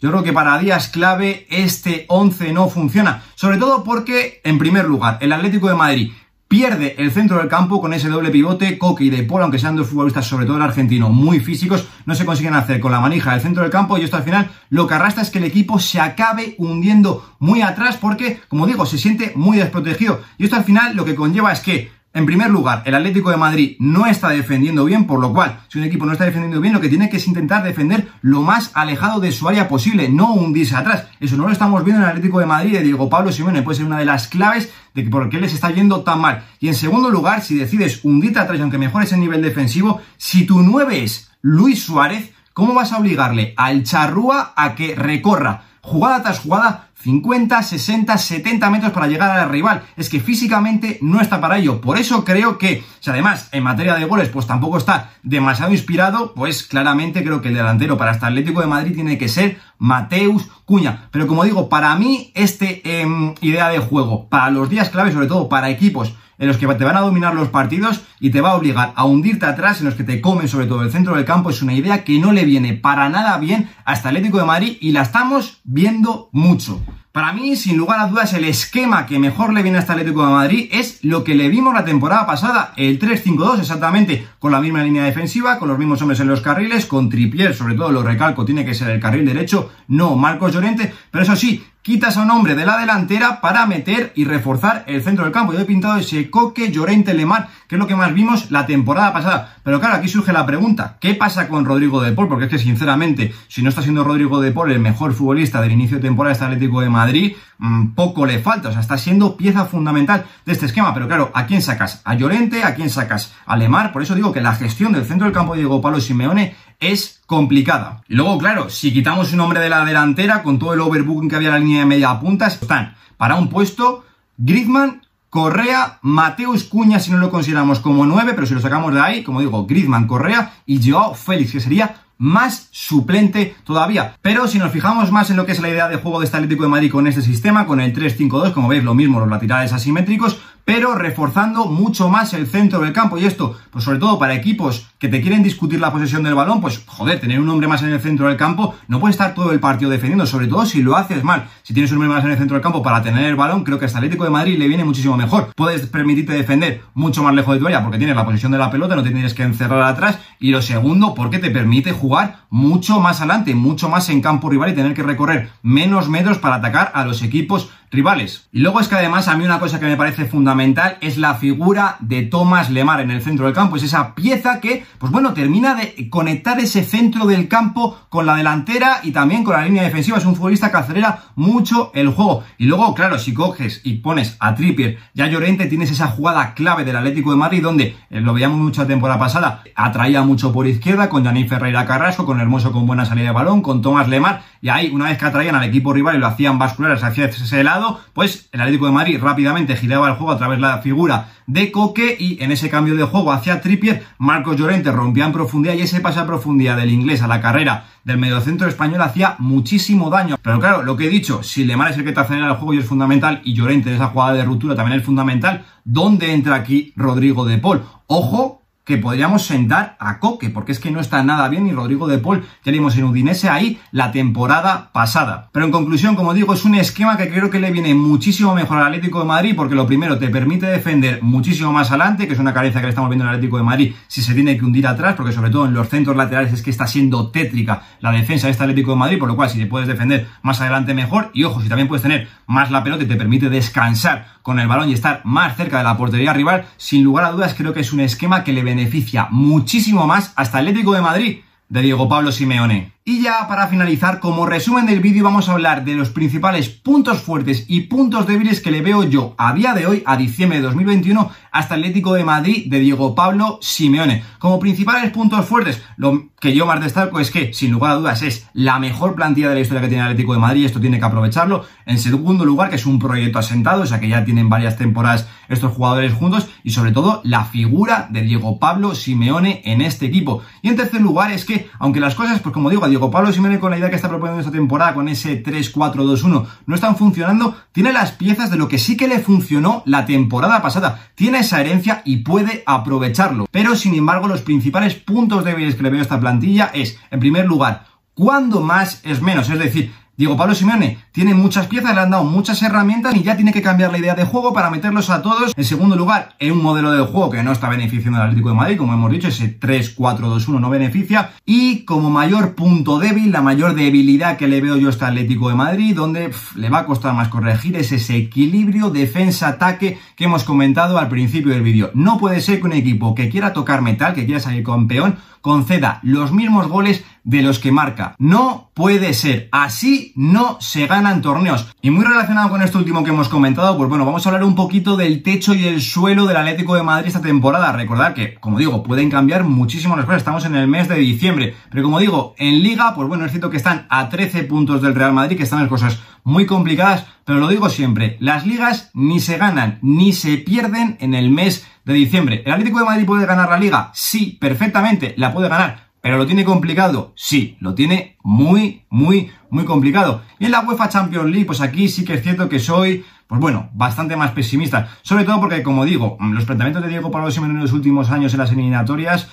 yo 0.01 0.11
creo 0.11 0.23
que 0.23 0.33
para 0.33 0.57
días 0.57 0.89
clave 0.89 1.47
este 1.49 2.05
11 2.09 2.51
no 2.51 2.67
funciona. 2.67 3.23
Sobre 3.35 3.57
todo 3.57 3.85
porque, 3.85 4.41
en 4.43 4.57
primer 4.57 4.83
lugar, 4.83 5.17
el 5.21 5.31
Atlético 5.31 5.69
de 5.69 5.75
Madrid 5.75 6.11
pierde 6.53 6.93
el 6.99 7.11
centro 7.11 7.39
del 7.39 7.47
campo 7.47 7.81
con 7.81 7.93
ese 7.93 8.09
doble 8.09 8.29
pivote, 8.29 8.77
Coque 8.77 9.05
y 9.05 9.09
De 9.09 9.23
Paul, 9.23 9.41
aunque 9.41 9.57
sean 9.57 9.75
dos 9.75 9.87
futbolistas, 9.87 10.27
sobre 10.27 10.45
todo 10.45 10.57
el 10.57 10.61
argentino, 10.61 11.09
muy 11.09 11.39
físicos, 11.39 11.87
no 12.05 12.13
se 12.13 12.25
consiguen 12.25 12.53
hacer 12.53 12.79
con 12.79 12.91
la 12.91 12.99
manija 12.99 13.31
del 13.31 13.41
centro 13.41 13.63
del 13.63 13.71
campo 13.71 13.97
y 13.97 14.03
esto 14.03 14.17
al 14.17 14.23
final 14.23 14.51
lo 14.69 14.85
que 14.85 14.93
arrastra 14.93 15.23
es 15.23 15.31
que 15.31 15.39
el 15.39 15.45
equipo 15.45 15.79
se 15.79 15.99
acabe 15.99 16.53
hundiendo 16.59 17.27
muy 17.39 17.63
atrás 17.63 17.97
porque, 17.97 18.39
como 18.49 18.67
digo, 18.67 18.85
se 18.85 18.99
siente 18.99 19.33
muy 19.35 19.57
desprotegido. 19.57 20.21
Y 20.37 20.43
esto 20.43 20.55
al 20.55 20.63
final 20.63 20.95
lo 20.95 21.05
que 21.05 21.15
conlleva 21.15 21.51
es 21.51 21.61
que 21.61 21.91
en 22.15 22.27
primer 22.27 22.51
lugar, 22.51 22.83
el 22.85 22.93
Atlético 22.93 23.31
de 23.31 23.37
Madrid 23.37 23.75
no 23.79 24.05
está 24.05 24.29
defendiendo 24.29 24.85
bien, 24.85 25.07
por 25.07 25.19
lo 25.19 25.33
cual, 25.33 25.61
si 25.67 25.79
un 25.79 25.85
equipo 25.85 26.05
no 26.05 26.11
está 26.11 26.25
defendiendo 26.25 26.61
bien, 26.61 26.71
lo 26.71 26.79
que 26.79 26.89
tiene 26.89 27.09
que 27.09 27.17
es 27.17 27.27
intentar 27.27 27.63
defender 27.63 28.07
lo 28.21 28.43
más 28.43 28.69
alejado 28.75 29.19
de 29.19 29.31
su 29.31 29.49
área 29.49 29.67
posible, 29.67 30.09
no 30.09 30.31
hundirse 30.33 30.75
atrás. 30.75 31.07
Eso 31.19 31.37
no 31.37 31.45
lo 31.45 31.51
estamos 31.51 31.83
viendo 31.83 32.01
en 32.01 32.03
el 32.03 32.09
Atlético 32.11 32.39
de 32.39 32.45
Madrid 32.45 32.73
de 32.73 32.83
Diego 32.83 33.09
Pablo 33.09 33.31
Simeone, 33.31 33.63
puede 33.63 33.77
ser 33.77 33.87
una 33.87 33.97
de 33.97 34.05
las 34.05 34.27
claves 34.27 34.71
de 34.93 35.03
por 35.03 35.27
qué 35.27 35.39
les 35.39 35.55
está 35.55 35.71
yendo 35.71 36.01
tan 36.01 36.21
mal. 36.21 36.43
Y 36.59 36.67
en 36.67 36.75
segundo 36.75 37.09
lugar, 37.09 37.41
si 37.41 37.55
decides 37.55 38.01
hundirte 38.03 38.37
atrás, 38.37 38.61
aunque 38.61 38.77
mejores 38.77 39.11
el 39.11 39.19
nivel 39.19 39.41
defensivo, 39.41 39.99
si 40.17 40.45
tu 40.45 40.61
9 40.61 41.03
es 41.03 41.31
Luis 41.41 41.83
Suárez, 41.83 42.31
¿cómo 42.53 42.75
vas 42.75 42.91
a 42.91 42.99
obligarle 42.99 43.55
al 43.57 43.83
charrúa 43.83 44.53
a 44.55 44.75
que 44.75 44.93
recorra 44.95 45.63
jugada 45.81 46.23
tras 46.23 46.39
jugada 46.39 46.89
50, 47.03 47.61
60, 47.61 48.17
70 48.17 48.69
metros 48.69 48.93
para 48.93 49.07
llegar 49.07 49.37
al 49.37 49.49
rival. 49.49 49.83
Es 49.97 50.09
que 50.09 50.21
físicamente 50.21 50.99
no 51.01 51.19
está 51.19 51.41
para 51.41 51.57
ello. 51.57 51.81
Por 51.81 51.97
eso 51.97 52.23
creo 52.23 52.57
que, 52.57 52.81
si 53.01 53.09
además 53.09 53.49
en 53.51 53.63
materia 53.63 53.95
de 53.95 54.05
goles, 54.05 54.29
pues 54.29 54.47
tampoco 54.47 54.77
está 54.77 55.11
demasiado 55.21 55.73
inspirado, 55.73 56.33
pues 56.33 56.63
claramente 56.63 57.21
creo 57.21 57.41
que 57.41 57.49
el 57.49 57.55
delantero 57.55 57.97
para 57.97 58.13
este 58.13 58.25
Atlético 58.25 58.61
de 58.61 58.67
Madrid 58.67 58.93
tiene 58.93 59.17
que 59.17 59.27
ser 59.27 59.59
Mateus 59.77 60.49
Cuña. 60.63 61.09
Pero 61.11 61.27
como 61.27 61.43
digo, 61.43 61.67
para 61.67 61.93
mí, 61.95 62.31
este 62.35 63.01
em, 63.01 63.35
idea 63.41 63.67
de 63.67 63.79
juego, 63.79 64.29
para 64.29 64.49
los 64.49 64.69
días 64.69 64.89
clave, 64.89 65.11
sobre 65.11 65.27
todo 65.27 65.49
para 65.49 65.69
equipos 65.69 66.15
en 66.37 66.47
los 66.47 66.57
que 66.57 66.67
te 66.67 66.83
van 66.83 66.97
a 66.97 67.01
dominar 67.01 67.35
los 67.35 67.49
partidos 67.49 68.01
y 68.19 68.29
te 68.29 68.41
va 68.41 68.51
a 68.51 68.55
obligar 68.55 68.93
a 68.95 69.05
hundirte 69.05 69.45
atrás, 69.45 69.79
en 69.79 69.85
los 69.85 69.95
que 69.95 70.03
te 70.03 70.21
comen 70.21 70.47
sobre 70.47 70.67
todo 70.67 70.81
el 70.81 70.91
centro 70.91 71.15
del 71.15 71.25
campo, 71.25 71.49
es 71.49 71.61
una 71.61 71.73
idea 71.73 72.03
que 72.03 72.19
no 72.19 72.31
le 72.31 72.45
viene 72.45 72.73
para 72.73 73.09
nada 73.09 73.37
bien 73.37 73.69
hasta 73.85 74.09
Atlético 74.09 74.39
de 74.39 74.45
Madrid 74.45 74.77
y 74.81 74.91
la 74.91 75.01
estamos 75.01 75.61
viendo 75.63 76.29
mucho. 76.31 76.81
Para 77.13 77.31
mí, 77.31 77.55
sin 77.55 77.77
lugar 77.77 77.99
a 77.99 78.07
dudas, 78.07 78.33
el 78.33 78.43
esquema 78.43 79.05
que 79.05 79.19
mejor 79.19 79.53
le 79.53 79.61
viene 79.61 79.77
a 79.77 79.81
este 79.81 79.91
Atlético 79.91 80.25
de 80.25 80.31
Madrid 80.31 80.69
es 80.71 80.97
lo 81.03 81.23
que 81.23 81.35
le 81.35 81.47
vimos 81.47 81.71
la 81.71 81.85
temporada 81.85 82.25
pasada, 82.25 82.73
el 82.75 82.99
3-5-2 82.99 83.59
exactamente, 83.59 84.25
con 84.39 84.51
la 84.51 84.59
misma 84.59 84.81
línea 84.81 85.03
defensiva, 85.03 85.59
con 85.59 85.67
los 85.67 85.77
mismos 85.77 86.01
hombres 86.01 86.19
en 86.21 86.27
los 86.27 86.41
carriles, 86.41 86.87
con 86.87 87.09
Tripier, 87.09 87.53
sobre 87.53 87.75
todo 87.75 87.91
lo 87.91 88.01
recalco, 88.01 88.45
tiene 88.45 88.65
que 88.65 88.73
ser 88.73 88.89
el 88.89 88.99
carril 88.99 89.27
derecho, 89.27 89.71
no 89.89 90.15
Marcos 90.15 90.53
Llorente, 90.53 90.91
pero 91.11 91.23
eso 91.23 91.35
sí, 91.35 91.63
quitas 91.83 92.15
a 92.15 92.21
un 92.21 92.31
hombre 92.31 92.55
de 92.55 92.65
la 92.65 92.77
delantera 92.77 93.41
para 93.41 93.65
meter 93.65 94.13
y 94.15 94.23
reforzar 94.23 94.85
el 94.87 95.03
centro 95.03 95.25
del 95.25 95.33
campo. 95.33 95.51
Yo 95.51 95.59
he 95.59 95.65
pintado 95.65 95.97
ese 95.97 96.29
Coque, 96.29 96.71
Llorente, 96.71 97.13
Lemar, 97.13 97.49
que 97.67 97.75
es 97.75 97.79
lo 97.79 97.87
que 97.87 97.95
más 97.95 98.13
vimos 98.13 98.51
la 98.51 98.65
temporada 98.65 99.11
pasada. 99.11 99.57
Pero 99.63 99.81
claro, 99.81 99.97
aquí 99.97 100.07
surge 100.07 100.31
la 100.31 100.45
pregunta, 100.45 100.97
¿qué 101.01 101.13
pasa 101.13 101.49
con 101.49 101.65
Rodrigo 101.65 102.01
de 102.01 102.13
Paul? 102.13 102.29
Porque 102.29 102.45
es 102.45 102.51
que 102.51 102.57
sinceramente, 102.57 103.33
si 103.49 103.61
no 103.61 103.69
está 103.69 103.81
siendo 103.81 104.05
Rodrigo 104.05 104.39
de 104.39 104.53
Paul 104.53 104.71
el 104.71 104.79
mejor 104.79 105.13
futbolista 105.13 105.59
del 105.59 105.73
inicio 105.73 105.97
de 105.97 106.03
temporada 106.03 106.29
de 106.29 106.33
este 106.33 106.45
Atlético 106.45 106.79
de 106.79 106.89
Madrid, 106.89 107.35
mm, 107.57 107.87
poco 107.95 108.25
le 108.25 108.39
falta, 108.39 108.69
o 108.69 108.71
sea, 108.71 108.79
está 108.79 108.97
siendo 108.97 109.35
pieza 109.35 109.65
fundamental 109.65 110.25
de 110.45 110.53
este 110.53 110.67
esquema. 110.67 110.93
Pero 110.93 111.07
claro, 111.07 111.31
¿a 111.33 111.45
quién 111.45 111.61
sacas? 111.61 112.01
¿A 112.05 112.15
Llorente? 112.15 112.63
¿A 112.63 112.75
quién 112.75 112.89
sacas? 112.89 113.33
¿A 113.45 113.57
Lemar? 113.57 113.91
Por 113.91 114.01
eso 114.01 114.15
digo 114.15 114.31
que 114.31 114.39
la 114.39 114.55
gestión 114.55 114.93
del 114.93 115.03
centro 115.03 115.25
del 115.25 115.33
campo 115.33 115.51
de 115.53 115.59
Diego 115.59 115.81
Pablo 115.81 115.99
Simeone 115.99 116.55
es 116.79 117.22
complicada. 117.33 118.03
Y 118.07 118.15
luego, 118.15 118.37
claro, 118.37 118.69
si 118.69 118.93
quitamos 118.93 119.33
un 119.33 119.39
hombre 119.39 119.59
de 119.59 119.69
la 119.69 119.83
delantera, 119.83 120.43
con 120.43 120.59
todo 120.59 120.73
el 120.73 120.81
overbooking 120.81 121.29
que 121.29 121.35
había 121.35 121.47
en 121.49 121.53
la 121.53 121.59
línea 121.59 121.79
de 121.79 121.85
media 121.87 122.19
punta, 122.19 122.45
están 122.47 122.95
para 123.17 123.35
un 123.35 123.49
puesto 123.49 124.05
Griezmann, 124.37 125.01
Correa, 125.29 125.97
Mateus 126.03 126.63
Cuña, 126.63 126.99
si 126.99 127.09
no 127.09 127.17
lo 127.17 127.31
consideramos 127.31 127.79
como 127.79 128.05
9, 128.05 128.33
pero 128.35 128.45
si 128.45 128.53
lo 128.53 128.61
sacamos 128.61 128.93
de 128.93 129.01
ahí, 129.01 129.23
como 129.23 129.39
digo, 129.39 129.65
Griezmann, 129.65 130.05
Correa 130.05 130.53
y 130.67 130.79
Joao 130.87 131.15
Félix, 131.15 131.53
que 131.53 131.59
sería 131.59 131.95
más 132.19 132.67
suplente 132.69 133.55
todavía. 133.63 134.15
Pero 134.21 134.47
si 134.47 134.59
nos 134.59 134.71
fijamos 134.71 135.11
más 135.11 135.31
en 135.31 135.37
lo 135.37 135.45
que 135.47 135.53
es 135.53 135.59
la 135.59 135.69
idea 135.69 135.89
de 135.89 135.97
juego 135.97 136.19
de 136.19 136.25
este 136.25 136.37
Atlético 136.37 136.63
de 136.63 136.69
Madrid 136.69 136.91
con 136.91 137.07
este 137.07 137.23
sistema, 137.23 137.65
con 137.65 137.81
el 137.81 137.95
3-5-2, 137.95 138.53
como 138.53 138.67
veis, 138.67 138.83
lo 138.83 138.93
mismo, 138.93 139.19
los 139.19 139.29
laterales 139.29 139.73
asimétricos, 139.73 140.39
pero 140.65 140.95
reforzando 140.95 141.65
mucho 141.65 142.09
más 142.09 142.33
el 142.33 142.47
centro 142.47 142.79
del 142.79 142.93
campo. 142.93 143.17
Y 143.17 143.25
esto, 143.25 143.57
pues 143.71 143.83
sobre 143.83 143.99
todo 143.99 144.17
para 144.17 144.33
equipos 144.33 144.87
que 144.97 145.09
te 145.09 145.21
quieren 145.21 145.43
discutir 145.43 145.79
la 145.79 145.91
posesión 145.91 146.23
del 146.23 146.35
balón, 146.35 146.61
pues 146.61 146.83
joder, 146.85 147.19
tener 147.19 147.39
un 147.39 147.49
hombre 147.49 147.67
más 147.67 147.83
en 147.83 147.89
el 147.89 147.99
centro 147.99 148.27
del 148.27 148.37
campo 148.37 148.75
no 148.87 148.99
puede 148.99 149.11
estar 149.11 149.33
todo 149.33 149.51
el 149.51 149.59
partido 149.59 149.91
defendiendo, 149.91 150.25
sobre 150.25 150.47
todo 150.47 150.65
si 150.65 150.81
lo 150.81 150.95
haces 150.95 151.23
mal. 151.23 151.47
Si 151.63 151.73
tienes 151.73 151.91
un 151.91 151.97
hombre 151.97 152.09
más 152.09 152.23
en 152.23 152.31
el 152.31 152.37
centro 152.37 152.55
del 152.55 152.63
campo 152.63 152.81
para 152.81 153.01
tener 153.01 153.25
el 153.25 153.35
balón, 153.35 153.63
creo 153.63 153.79
que 153.79 153.85
este 153.85 153.97
Atlético 153.97 154.23
de 154.23 154.29
Madrid 154.29 154.57
le 154.57 154.67
viene 154.67 154.85
muchísimo 154.85 155.17
mejor. 155.17 155.51
Puedes 155.55 155.85
permitirte 155.87 156.33
defender 156.33 156.81
mucho 156.93 157.23
más 157.23 157.33
lejos 157.33 157.55
de 157.55 157.59
tu 157.59 157.67
área 157.67 157.83
porque 157.83 157.97
tienes 157.97 158.15
la 158.15 158.25
posesión 158.25 158.51
de 158.51 158.57
la 158.57 158.71
pelota, 158.71 158.95
no 158.95 159.03
te 159.03 159.11
tienes 159.11 159.33
que 159.33 159.43
encerrar 159.43 159.83
atrás. 159.83 160.19
Y 160.39 160.51
lo 160.51 160.61
segundo, 160.61 161.13
porque 161.13 161.39
te 161.39 161.51
permite 161.51 161.91
jugar 161.91 162.43
mucho 162.49 162.99
más 162.99 163.19
adelante, 163.19 163.55
mucho 163.55 163.89
más 163.89 164.09
en 164.09 164.21
campo 164.21 164.49
rival 164.49 164.71
y 164.71 164.75
tener 164.75 164.93
que 164.93 165.03
recorrer 165.03 165.49
menos 165.61 166.09
metros 166.09 166.37
para 166.37 166.55
atacar 166.55 166.91
a 166.93 167.05
los 167.05 167.21
equipos 167.23 167.69
rivales. 167.93 168.49
Y 168.51 168.59
luego 168.59 168.79
es 168.79 168.87
que 168.87 168.95
además 168.95 169.27
a 169.27 169.37
mí 169.37 169.45
una 169.45 169.59
cosa 169.59 169.79
que 169.79 169.85
me 169.85 169.95
parece 169.95 170.25
fundamental 170.25 170.97
es 170.99 171.17
la 171.17 171.35
figura 171.35 171.95
de 171.99 172.23
Thomas 172.23 172.69
Lemar 172.69 172.99
en 172.99 173.11
el 173.11 173.21
centro 173.21 173.45
del 173.45 173.53
campo. 173.53 173.77
Es 173.77 173.83
esa 173.83 174.15
pieza 174.15 174.59
que, 174.59 174.85
pues 174.97 175.11
bueno, 175.11 175.33
termina 175.33 175.75
de 175.75 176.09
conectar 176.09 176.59
ese 176.59 176.83
centro 176.83 177.25
del 177.25 177.47
campo 177.47 177.97
con 178.09 178.25
la 178.25 178.35
delantera 178.35 178.99
y 179.03 179.11
también 179.11 179.43
con 179.43 179.55
la 179.55 179.63
línea 179.63 179.83
defensiva. 179.83 180.17
Es 180.17 180.25
un 180.25 180.35
futbolista 180.35 180.71
que 180.71 180.77
acelera 180.77 181.25
mucho 181.35 181.91
el 181.93 182.09
juego. 182.09 182.43
Y 182.57 182.65
luego, 182.65 182.93
claro, 182.95 183.19
si 183.19 183.33
coges 183.33 183.81
y 183.83 183.95
pones 183.95 184.35
a 184.39 184.55
Trippier 184.55 184.97
y 185.13 185.21
a 185.21 185.27
Llorente, 185.27 185.67
tienes 185.67 185.91
esa 185.91 186.07
jugada 186.07 186.53
clave 186.55 186.83
del 186.83 186.95
Atlético 186.95 187.31
de 187.31 187.37
Madrid 187.37 187.61
donde 187.61 187.95
eh, 188.09 188.19
lo 188.19 188.33
veíamos 188.33 188.57
mucho 188.57 188.81
la 188.81 188.87
temporada 188.87 189.19
pasada, 189.19 189.63
atraía 189.75 190.23
mucho 190.23 190.51
por 190.51 190.67
izquierda 190.67 191.09
con 191.09 191.23
Dani 191.23 191.47
Ferreira 191.47 191.85
Carrasco, 191.85 192.25
con 192.25 192.39
Hermoso 192.39 192.71
con 192.71 192.87
buena 192.87 193.05
salida 193.05 193.27
de 193.27 193.33
balón, 193.33 193.61
con 193.61 193.81
Thomas 193.81 194.07
Lemar 194.07 194.41
y 194.63 194.69
ahí 194.69 194.89
una 194.93 195.09
vez 195.09 195.17
que 195.17 195.25
atraían 195.25 195.55
al 195.55 195.65
equipo 195.65 195.91
rival 195.91 196.15
y 196.15 196.19
lo 196.19 196.27
hacían 196.27 196.57
bascular 196.57 196.93
hacia 196.93 197.25
ese 197.25 197.65
lado, 197.65 197.82
pues 198.13 198.49
el 198.51 198.61
Atlético 198.61 198.85
de 198.87 198.91
Madrid 198.91 199.19
rápidamente 199.21 199.75
giraba 199.75 200.09
el 200.09 200.15
juego 200.15 200.31
a 200.31 200.37
través 200.37 200.57
de 200.57 200.61
la 200.61 200.77
figura 200.79 201.29
de 201.47 201.71
Coque 201.71 202.15
y 202.19 202.41
en 202.41 202.51
ese 202.51 202.69
cambio 202.69 202.95
de 202.95 203.03
juego 203.03 203.31
hacia 203.31 203.61
Trippier, 203.61 204.03
Marcos 204.17 204.57
Llorente 204.57 204.91
rompía 204.91 205.25
en 205.25 205.33
profundidad 205.33 205.73
y 205.75 205.81
ese 205.81 205.99
pase 205.99 206.19
a 206.19 206.25
profundidad 206.25 206.77
del 206.77 206.91
inglés 206.91 207.21
a 207.21 207.27
la 207.27 207.41
carrera 207.41 207.85
del 208.03 208.17
mediocentro 208.17 208.67
español 208.67 209.01
hacía 209.01 209.35
muchísimo 209.39 210.09
daño. 210.09 210.37
Pero 210.41 210.59
claro, 210.59 210.83
lo 210.83 210.97
que 210.97 211.05
he 211.05 211.09
dicho, 211.09 211.43
si 211.43 211.65
Lemar 211.65 211.91
es 211.91 211.97
el 211.97 212.03
que 212.03 212.11
te 212.11 212.19
acelera 212.19 212.47
el 212.47 212.55
juego 212.55 212.73
y 212.73 212.79
es 212.79 212.85
fundamental 212.85 213.41
y 213.43 213.53
Llorente 213.53 213.89
en 213.89 213.95
esa 213.95 214.07
jugada 214.07 214.33
de 214.33 214.45
ruptura 214.45 214.75
también 214.75 214.99
es 214.99 215.05
fundamental, 215.05 215.65
¿dónde 215.83 216.33
entra 216.33 216.55
aquí 216.55 216.93
Rodrigo 216.95 217.45
de 217.45 217.57
Paul? 217.57 217.83
Ojo 218.07 218.62
que 218.85 218.97
podríamos 218.97 219.45
sentar 219.45 219.95
a 219.99 220.19
Coque, 220.19 220.49
porque 220.49 220.73
es 220.73 220.79
que 220.79 220.91
no 220.91 220.99
está 220.99 221.23
nada 221.23 221.47
bien 221.47 221.67
y 221.67 221.71
Rodrigo 221.71 222.07
de 222.07 222.17
Paul 222.17 222.43
ya 222.65 222.71
vimos 222.71 222.97
en 222.97 223.05
Udinese 223.05 223.49
ahí 223.49 223.79
la 223.91 224.11
temporada 224.11 224.91
pasada. 224.91 225.49
Pero 225.53 225.65
en 225.65 225.71
conclusión, 225.71 226.15
como 226.15 226.33
digo, 226.33 226.53
es 226.53 226.65
un 226.65 226.75
esquema 226.75 227.15
que 227.15 227.29
creo 227.29 227.49
que 227.49 227.59
le 227.59 227.71
viene 227.71 227.93
muchísimo 227.93 228.53
mejor 228.53 228.79
al 228.79 228.87
Atlético 228.87 229.19
de 229.19 229.25
Madrid, 229.25 229.53
porque 229.55 229.75
lo 229.75 229.87
primero 229.87 230.17
te 230.17 230.29
permite 230.29 230.65
defender 230.65 231.23
muchísimo 231.23 231.71
más 231.71 231.91
adelante, 231.91 232.27
que 232.27 232.33
es 232.33 232.39
una 232.39 232.53
carencia 232.53 232.81
que 232.81 232.87
le 232.87 232.89
estamos 232.89 233.09
viendo 233.09 233.25
al 233.25 233.35
Atlético 233.35 233.57
de 233.57 233.63
Madrid 233.63 233.93
si 234.07 234.21
se 234.21 234.33
tiene 234.33 234.57
que 234.57 234.65
hundir 234.65 234.85
atrás, 234.85 235.15
porque 235.15 235.31
sobre 235.31 235.49
todo 235.49 235.65
en 235.65 235.73
los 235.73 235.87
centros 235.87 236.15
laterales 236.17 236.51
es 236.51 236.61
que 236.61 236.69
está 236.69 236.87
siendo 236.87 237.29
tétrica 237.29 237.83
la 238.01 238.11
defensa 238.11 238.47
de 238.47 238.51
este 238.51 238.63
Atlético 238.63 238.91
de 238.91 238.97
Madrid, 238.97 239.19
por 239.19 239.29
lo 239.29 239.35
cual 239.35 239.49
si 239.49 239.59
te 239.59 239.65
puedes 239.65 239.87
defender 239.87 240.27
más 240.41 240.59
adelante 240.59 240.93
mejor, 240.93 241.31
y 241.33 241.45
ojo, 241.45 241.61
si 241.61 241.69
también 241.69 241.87
puedes 241.87 242.03
tener 242.03 242.27
más 242.47 242.69
la 242.69 242.83
pelota 242.83 243.03
y 243.03 243.07
te 243.07 243.15
permite 243.15 243.49
descansar 243.49 244.33
con 244.41 244.59
el 244.59 244.67
balón 244.67 244.89
y 244.89 244.93
estar 244.93 245.21
más 245.23 245.55
cerca 245.55 245.77
de 245.77 245.85
la 245.85 245.97
portería 245.97 246.33
rival, 246.33 246.65
sin 246.77 247.03
lugar 247.03 247.25
a 247.25 247.31
dudas 247.31 247.55
creo 247.57 247.73
que 247.73 247.79
es 247.79 247.93
un 247.93 248.01
esquema 248.01 248.43
que 248.43 248.51
le 248.51 248.61
beneficia 248.73 249.27
muchísimo 249.29 250.07
más 250.07 250.33
hasta 250.35 250.57
Atlético 250.57 250.93
de 250.93 251.01
Madrid 251.01 251.37
de 251.69 251.81
Diego 251.81 252.09
Pablo 252.09 252.31
Simeone. 252.31 252.91
Y 253.05 253.21
ya 253.21 253.47
para 253.47 253.67
finalizar, 253.67 254.19
como 254.19 254.45
resumen 254.45 254.85
del 254.85 254.99
vídeo 254.99 255.23
vamos 255.23 255.47
a 255.47 255.53
hablar 255.53 255.83
de 255.83 255.95
los 255.95 256.09
principales 256.09 256.69
puntos 256.69 257.21
fuertes 257.21 257.65
y 257.67 257.81
puntos 257.81 258.27
débiles 258.27 258.61
que 258.61 258.71
le 258.71 258.81
veo 258.81 259.03
yo 259.03 259.35
a 259.37 259.53
día 259.53 259.73
de 259.73 259.85
hoy, 259.85 260.03
a 260.05 260.17
diciembre 260.17 260.59
de 260.59 260.65
2021, 260.65 261.29
hasta 261.51 261.75
Atlético 261.75 262.13
de 262.13 262.23
Madrid 262.23 262.65
de 262.67 262.79
Diego 262.79 263.13
Pablo 263.13 263.59
Simeone. 263.61 264.23
Como 264.39 264.59
principales 264.59 265.11
puntos 265.11 265.45
fuertes, 265.45 265.81
lo 265.97 266.29
que 266.43 266.53
yo 266.53 266.65
más 266.65 266.81
destaco 266.81 267.21
es 267.21 267.31
que, 267.31 267.53
sin 267.53 267.71
lugar 267.71 267.91
a 267.91 267.95
dudas, 267.95 268.21
es 268.21 268.49
la 268.51 268.77
mejor 268.77 269.15
plantilla 269.15 269.47
de 269.47 269.55
la 269.55 269.61
historia 269.61 269.81
que 269.81 269.87
tiene 269.87 270.03
el 270.03 270.09
Atlético 270.09 270.33
de 270.33 270.39
Madrid 270.39 270.65
esto 270.65 270.81
tiene 270.81 270.99
que 270.99 271.05
aprovecharlo. 271.05 271.63
En 271.85 271.97
segundo 271.97 272.43
lugar, 272.43 272.69
que 272.69 272.75
es 272.75 272.85
un 272.85 272.99
proyecto 272.99 273.39
asentado, 273.39 273.83
o 273.83 273.85
sea 273.85 274.01
que 274.01 274.09
ya 274.09 274.25
tienen 274.25 274.49
varias 274.49 274.77
temporadas 274.77 275.29
estos 275.47 275.71
jugadores 275.71 276.13
juntos 276.13 276.49
y 276.63 276.71
sobre 276.71 276.91
todo 276.91 277.21
la 277.23 277.45
figura 277.45 278.07
de 278.09 278.23
Diego 278.23 278.59
Pablo 278.59 278.93
Simeone 278.93 279.61
en 279.63 279.81
este 279.81 280.05
equipo. 280.05 280.41
Y 280.61 280.67
en 280.67 280.75
tercer 280.75 280.99
lugar 280.99 281.31
es 281.31 281.45
que, 281.45 281.69
aunque 281.79 282.01
las 282.01 282.15
cosas, 282.15 282.41
pues 282.41 282.51
como 282.51 282.69
digo, 282.69 282.89
Diego 282.89 283.09
Pablo 283.09 283.31
Simeone 283.31 283.59
con 283.59 283.71
la 283.71 283.77
idea 283.77 283.89
que 283.89 283.95
está 283.95 284.09
proponiendo 284.09 284.41
esta 284.41 284.51
temporada 284.51 284.93
con 284.93 285.07
ese 285.07 285.41
3-4-2-1 285.41 286.45
no 286.65 286.75
están 286.75 286.97
funcionando, 286.97 287.55
tiene 287.71 287.93
las 287.93 288.11
piezas 288.11 288.51
de 288.51 288.57
lo 288.57 288.67
que 288.67 288.79
sí 288.79 288.97
que 288.97 289.07
le 289.07 289.19
funcionó 289.19 289.81
la 289.85 290.05
temporada 290.05 290.61
pasada. 290.61 291.07
Tiene 291.15 291.39
esa 291.39 291.61
herencia 291.61 292.01
y 292.03 292.17
puede 292.17 292.63
aprovecharlo. 292.65 293.47
Pero 293.49 293.75
sin 293.75 293.95
embargo, 293.95 294.27
los 294.27 294.41
principales 294.41 294.95
puntos 294.95 295.45
débiles 295.45 295.75
que 295.75 295.83
le 295.83 295.89
veo 295.89 295.99
a 295.99 296.03
esta 296.03 296.19
plantilla 296.19 296.32
es, 296.73 296.99
en 297.11 297.19
primer 297.19 297.45
lugar, 297.45 297.85
cuando 298.13 298.61
más 298.61 299.01
es 299.03 299.21
menos, 299.21 299.49
es 299.49 299.59
decir, 299.59 299.91
Diego 300.15 300.37
Pablo 300.37 300.53
Simeone 300.53 300.99
tiene 301.11 301.33
muchas 301.33 301.65
piezas, 301.65 301.95
le 301.95 302.01
han 302.01 302.11
dado 302.11 302.23
muchas 302.23 302.61
herramientas 302.61 303.15
y 303.15 303.23
ya 303.23 303.35
tiene 303.35 303.51
que 303.51 303.63
cambiar 303.63 303.91
la 303.91 303.97
idea 303.97 304.13
de 304.13 304.25
juego 304.25 304.53
para 304.53 304.69
meterlos 304.69 305.09
a 305.09 305.23
todos. 305.23 305.53
En 305.57 305.63
segundo 305.63 305.95
lugar, 305.95 306.35
en 306.37 306.51
un 306.51 306.61
modelo 306.61 306.91
de 306.91 307.03
juego 307.03 307.31
que 307.31 307.41
no 307.41 307.51
está 307.51 307.67
beneficiando 307.67 308.19
al 308.19 308.25
Atlético 308.25 308.49
de 308.49 308.55
Madrid, 308.55 308.77
como 308.77 308.93
hemos 308.93 309.11
dicho, 309.11 309.29
ese 309.29 309.59
3-4-2-1 309.59 310.59
no 310.59 310.69
beneficia. 310.69 311.31
Y 311.47 311.83
como 311.85 312.11
mayor 312.11 312.53
punto 312.53 312.99
débil, 312.99 313.31
la 313.31 313.41
mayor 313.41 313.73
debilidad 313.73 314.37
que 314.37 314.47
le 314.47 314.61
veo 314.61 314.77
yo 314.77 314.87
a 314.87 314.91
este 314.91 315.05
Atlético 315.05 315.49
de 315.49 315.55
Madrid, 315.55 315.95
donde 315.95 316.31
le 316.55 316.69
va 316.69 316.79
a 316.79 316.85
costar 316.85 317.15
más 317.15 317.29
corregir, 317.29 317.75
es 317.75 317.91
ese 317.91 318.15
equilibrio 318.15 318.91
defensa-ataque 318.91 319.97
que 320.15 320.25
hemos 320.25 320.43
comentado 320.43 320.99
al 320.99 321.09
principio 321.09 321.53
del 321.53 321.63
vídeo. 321.63 321.89
No 321.95 322.19
puede 322.19 322.39
ser 322.39 322.59
que 322.59 322.67
un 322.67 322.73
equipo 322.73 323.15
que 323.15 323.29
quiera 323.29 323.51
tocar 323.51 323.81
metal, 323.81 324.13
que 324.13 324.25
quiera 324.25 324.39
salir 324.39 324.63
campeón, 324.63 325.17
conceda 325.41 325.99
los 326.03 326.31
mismos 326.31 326.69
goles 326.69 327.03
de 327.23 327.41
los 327.41 327.59
que 327.59 327.71
marca. 327.71 328.15
No 328.19 328.71
puede 328.73 329.13
ser. 329.13 329.49
Así 329.51 330.13
no 330.15 330.57
se 330.59 330.87
ganan 330.87 331.21
torneos. 331.21 331.73
Y 331.81 331.89
muy 331.89 332.05
relacionado 332.05 332.49
con 332.49 332.61
esto 332.61 332.77
último 332.77 333.03
que 333.03 333.11
hemos 333.11 333.29
comentado, 333.29 333.77
pues 333.77 333.89
bueno, 333.89 334.05
vamos 334.05 334.25
a 334.25 334.29
hablar 334.29 334.43
un 334.43 334.55
poquito 334.55 334.97
del 334.97 335.23
techo 335.23 335.53
y 335.53 335.65
el 335.65 335.81
suelo 335.81 336.25
del 336.25 336.37
Atlético 336.37 336.75
de 336.75 336.83
Madrid 336.83 337.07
esta 337.07 337.21
temporada. 337.21 337.71
Recordad 337.71 338.13
que, 338.13 338.35
como 338.35 338.59
digo, 338.59 338.83
pueden 338.83 339.09
cambiar 339.09 339.43
muchísimo 339.43 339.95
las 339.95 340.05
cosas. 340.05 340.19
Estamos 340.19 340.45
en 340.45 340.55
el 340.55 340.67
mes 340.67 340.87
de 340.87 340.95
diciembre. 340.95 341.55
Pero 341.69 341.83
como 341.83 341.99
digo, 341.99 342.35
en 342.37 342.61
Liga, 342.63 342.93
pues 342.95 343.07
bueno, 343.07 343.25
es 343.25 343.31
cierto 343.31 343.49
que 343.49 343.57
están 343.57 343.85
a 343.89 344.09
13 344.09 344.43
puntos 344.43 344.81
del 344.81 344.95
Real 344.95 345.13
Madrid, 345.13 345.37
que 345.37 345.43
están 345.43 345.61
en 345.61 345.67
cosas 345.67 345.99
muy 346.23 346.45
complicadas, 346.45 347.05
pero 347.25 347.39
lo 347.39 347.47
digo 347.47 347.69
siempre, 347.69 348.17
las 348.19 348.45
ligas 348.45 348.89
ni 348.93 349.19
se 349.19 349.37
ganan 349.37 349.79
ni 349.81 350.13
se 350.13 350.37
pierden 350.37 350.97
en 350.99 351.13
el 351.13 351.29
mes 351.29 351.67
de 351.85 351.93
diciembre. 351.93 352.43
¿El 352.45 352.53
Atlético 352.53 352.79
de 352.79 352.85
Madrid 352.85 353.05
puede 353.05 353.25
ganar 353.25 353.49
la 353.49 353.57
liga? 353.57 353.91
Sí, 353.93 354.37
perfectamente, 354.39 355.13
la 355.17 355.33
puede 355.33 355.49
ganar. 355.49 355.82
¿Pero 356.03 356.17
lo 356.17 356.25
tiene 356.25 356.43
complicado? 356.43 357.13
Sí, 357.15 357.55
lo 357.61 357.75
tiene 357.75 358.17
muy, 358.23 358.83
muy, 358.89 359.31
muy 359.49 359.63
complicado. 359.63 360.21
Y 360.37 360.43
en 360.43 360.51
la 360.51 360.59
UEFA 360.59 360.89
Champions 360.89 361.29
League, 361.29 361.45
pues 361.45 361.61
aquí 361.61 361.87
sí 361.87 362.03
que 362.03 362.15
es 362.15 362.21
cierto 362.21 362.49
que 362.49 362.59
soy 362.59 363.05
pues 363.25 363.39
bueno, 363.39 363.69
bastante 363.73 364.17
más 364.17 364.31
pesimistas. 364.31 364.89
Sobre 365.01 365.23
todo 365.23 365.39
porque, 365.39 365.63
como 365.63 365.85
digo, 365.85 366.17
los 366.19 366.43
planteamientos 366.43 366.83
de 366.83 366.89
Diego 366.89 367.09
Pablo 367.09 367.31
Simeone 367.31 367.53
en 367.53 367.61
los 367.61 367.71
últimos 367.71 368.11
años 368.11 368.33
en 368.33 368.39
las 368.41 368.51
eliminatorias 368.51 369.29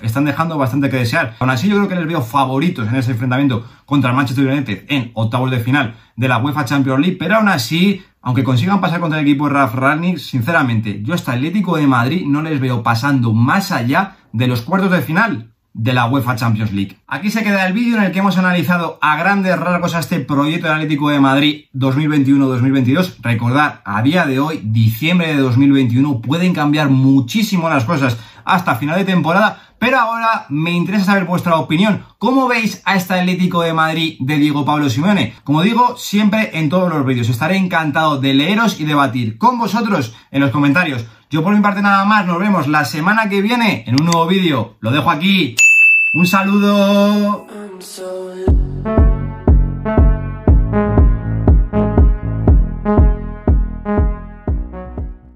están 0.00 0.24
dejando 0.24 0.56
bastante 0.56 0.88
que 0.90 0.98
desear. 0.98 1.34
Aún 1.40 1.50
así, 1.50 1.68
yo 1.68 1.74
creo 1.74 1.88
que 1.88 1.96
les 1.96 2.06
veo 2.06 2.22
favoritos 2.22 2.86
en 2.86 2.94
ese 2.94 3.10
enfrentamiento 3.10 3.66
contra 3.84 4.10
el 4.10 4.16
Manchester 4.16 4.46
United 4.46 4.84
en 4.90 5.10
octavos 5.14 5.50
de 5.50 5.58
final 5.58 5.96
de 6.14 6.28
la 6.28 6.38
UEFA 6.38 6.66
Champions 6.66 7.00
League, 7.00 7.16
pero 7.18 7.34
aún 7.34 7.48
así, 7.48 8.00
aunque 8.20 8.44
consigan 8.44 8.80
pasar 8.80 9.00
contra 9.00 9.18
el 9.18 9.26
equipo 9.26 9.48
de 9.48 9.54
Ralf 9.54 9.74
Rangnick, 9.74 10.18
sinceramente, 10.18 11.02
yo 11.02 11.14
hasta 11.14 11.32
Atlético 11.32 11.76
de 11.76 11.88
Madrid 11.88 12.24
no 12.24 12.42
les 12.42 12.60
veo 12.60 12.84
pasando 12.84 13.32
más 13.32 13.72
allá 13.72 14.18
de 14.32 14.46
los 14.46 14.62
cuartos 14.62 14.92
de 14.92 15.02
final 15.02 15.51
de 15.74 15.92
la 15.92 16.06
UEFA 16.06 16.36
Champions 16.36 16.72
League. 16.72 16.98
Aquí 17.06 17.30
se 17.30 17.42
queda 17.42 17.66
el 17.66 17.72
vídeo 17.72 17.96
en 17.96 18.04
el 18.04 18.12
que 18.12 18.18
hemos 18.18 18.38
analizado 18.38 18.98
a 19.00 19.16
grandes 19.16 19.58
rasgos 19.58 19.94
a 19.94 20.00
este 20.00 20.20
proyecto 20.20 20.66
de 20.68 20.74
Atlético 20.74 21.10
de 21.10 21.20
Madrid 21.20 21.64
2021-2022. 21.74 23.16
Recordad, 23.22 23.80
a 23.84 24.02
día 24.02 24.26
de 24.26 24.38
hoy, 24.38 24.60
diciembre 24.62 25.28
de 25.28 25.40
2021, 25.40 26.20
pueden 26.20 26.52
cambiar 26.52 26.90
muchísimo 26.90 27.68
las 27.68 27.84
cosas 27.84 28.18
hasta 28.44 28.76
final 28.76 28.98
de 28.98 29.04
temporada, 29.04 29.60
pero 29.78 29.98
ahora 29.98 30.46
me 30.48 30.70
interesa 30.70 31.06
saber 31.06 31.24
vuestra 31.24 31.56
opinión. 31.56 32.04
¿Cómo 32.18 32.46
veis 32.46 32.82
a 32.84 32.94
este 32.94 33.14
Atlético 33.14 33.62
de 33.62 33.72
Madrid 33.72 34.16
de 34.20 34.36
Diego 34.36 34.64
Pablo 34.64 34.88
Simeone? 34.88 35.34
Como 35.42 35.62
digo, 35.62 35.96
siempre 35.96 36.50
en 36.58 36.68
todos 36.68 36.88
los 36.88 37.04
vídeos. 37.04 37.28
Estaré 37.28 37.56
encantado 37.56 38.20
de 38.20 38.34
leeros 38.34 38.78
y 38.80 38.84
debatir 38.84 39.38
con 39.38 39.58
vosotros 39.58 40.14
en 40.30 40.40
los 40.40 40.50
comentarios. 40.50 41.04
Yo 41.30 41.42
por 41.42 41.54
mi 41.54 41.62
parte 41.62 41.82
nada 41.82 42.04
más, 42.04 42.26
nos 42.26 42.38
vemos 42.38 42.68
la 42.68 42.84
semana 42.84 43.28
que 43.28 43.42
viene 43.42 43.84
en 43.86 44.00
un 44.00 44.06
nuevo 44.06 44.26
vídeo. 44.26 44.76
Lo 44.80 44.90
dejo 44.90 45.10
aquí. 45.10 45.56
Un 46.14 46.26
saludo. 46.26 47.46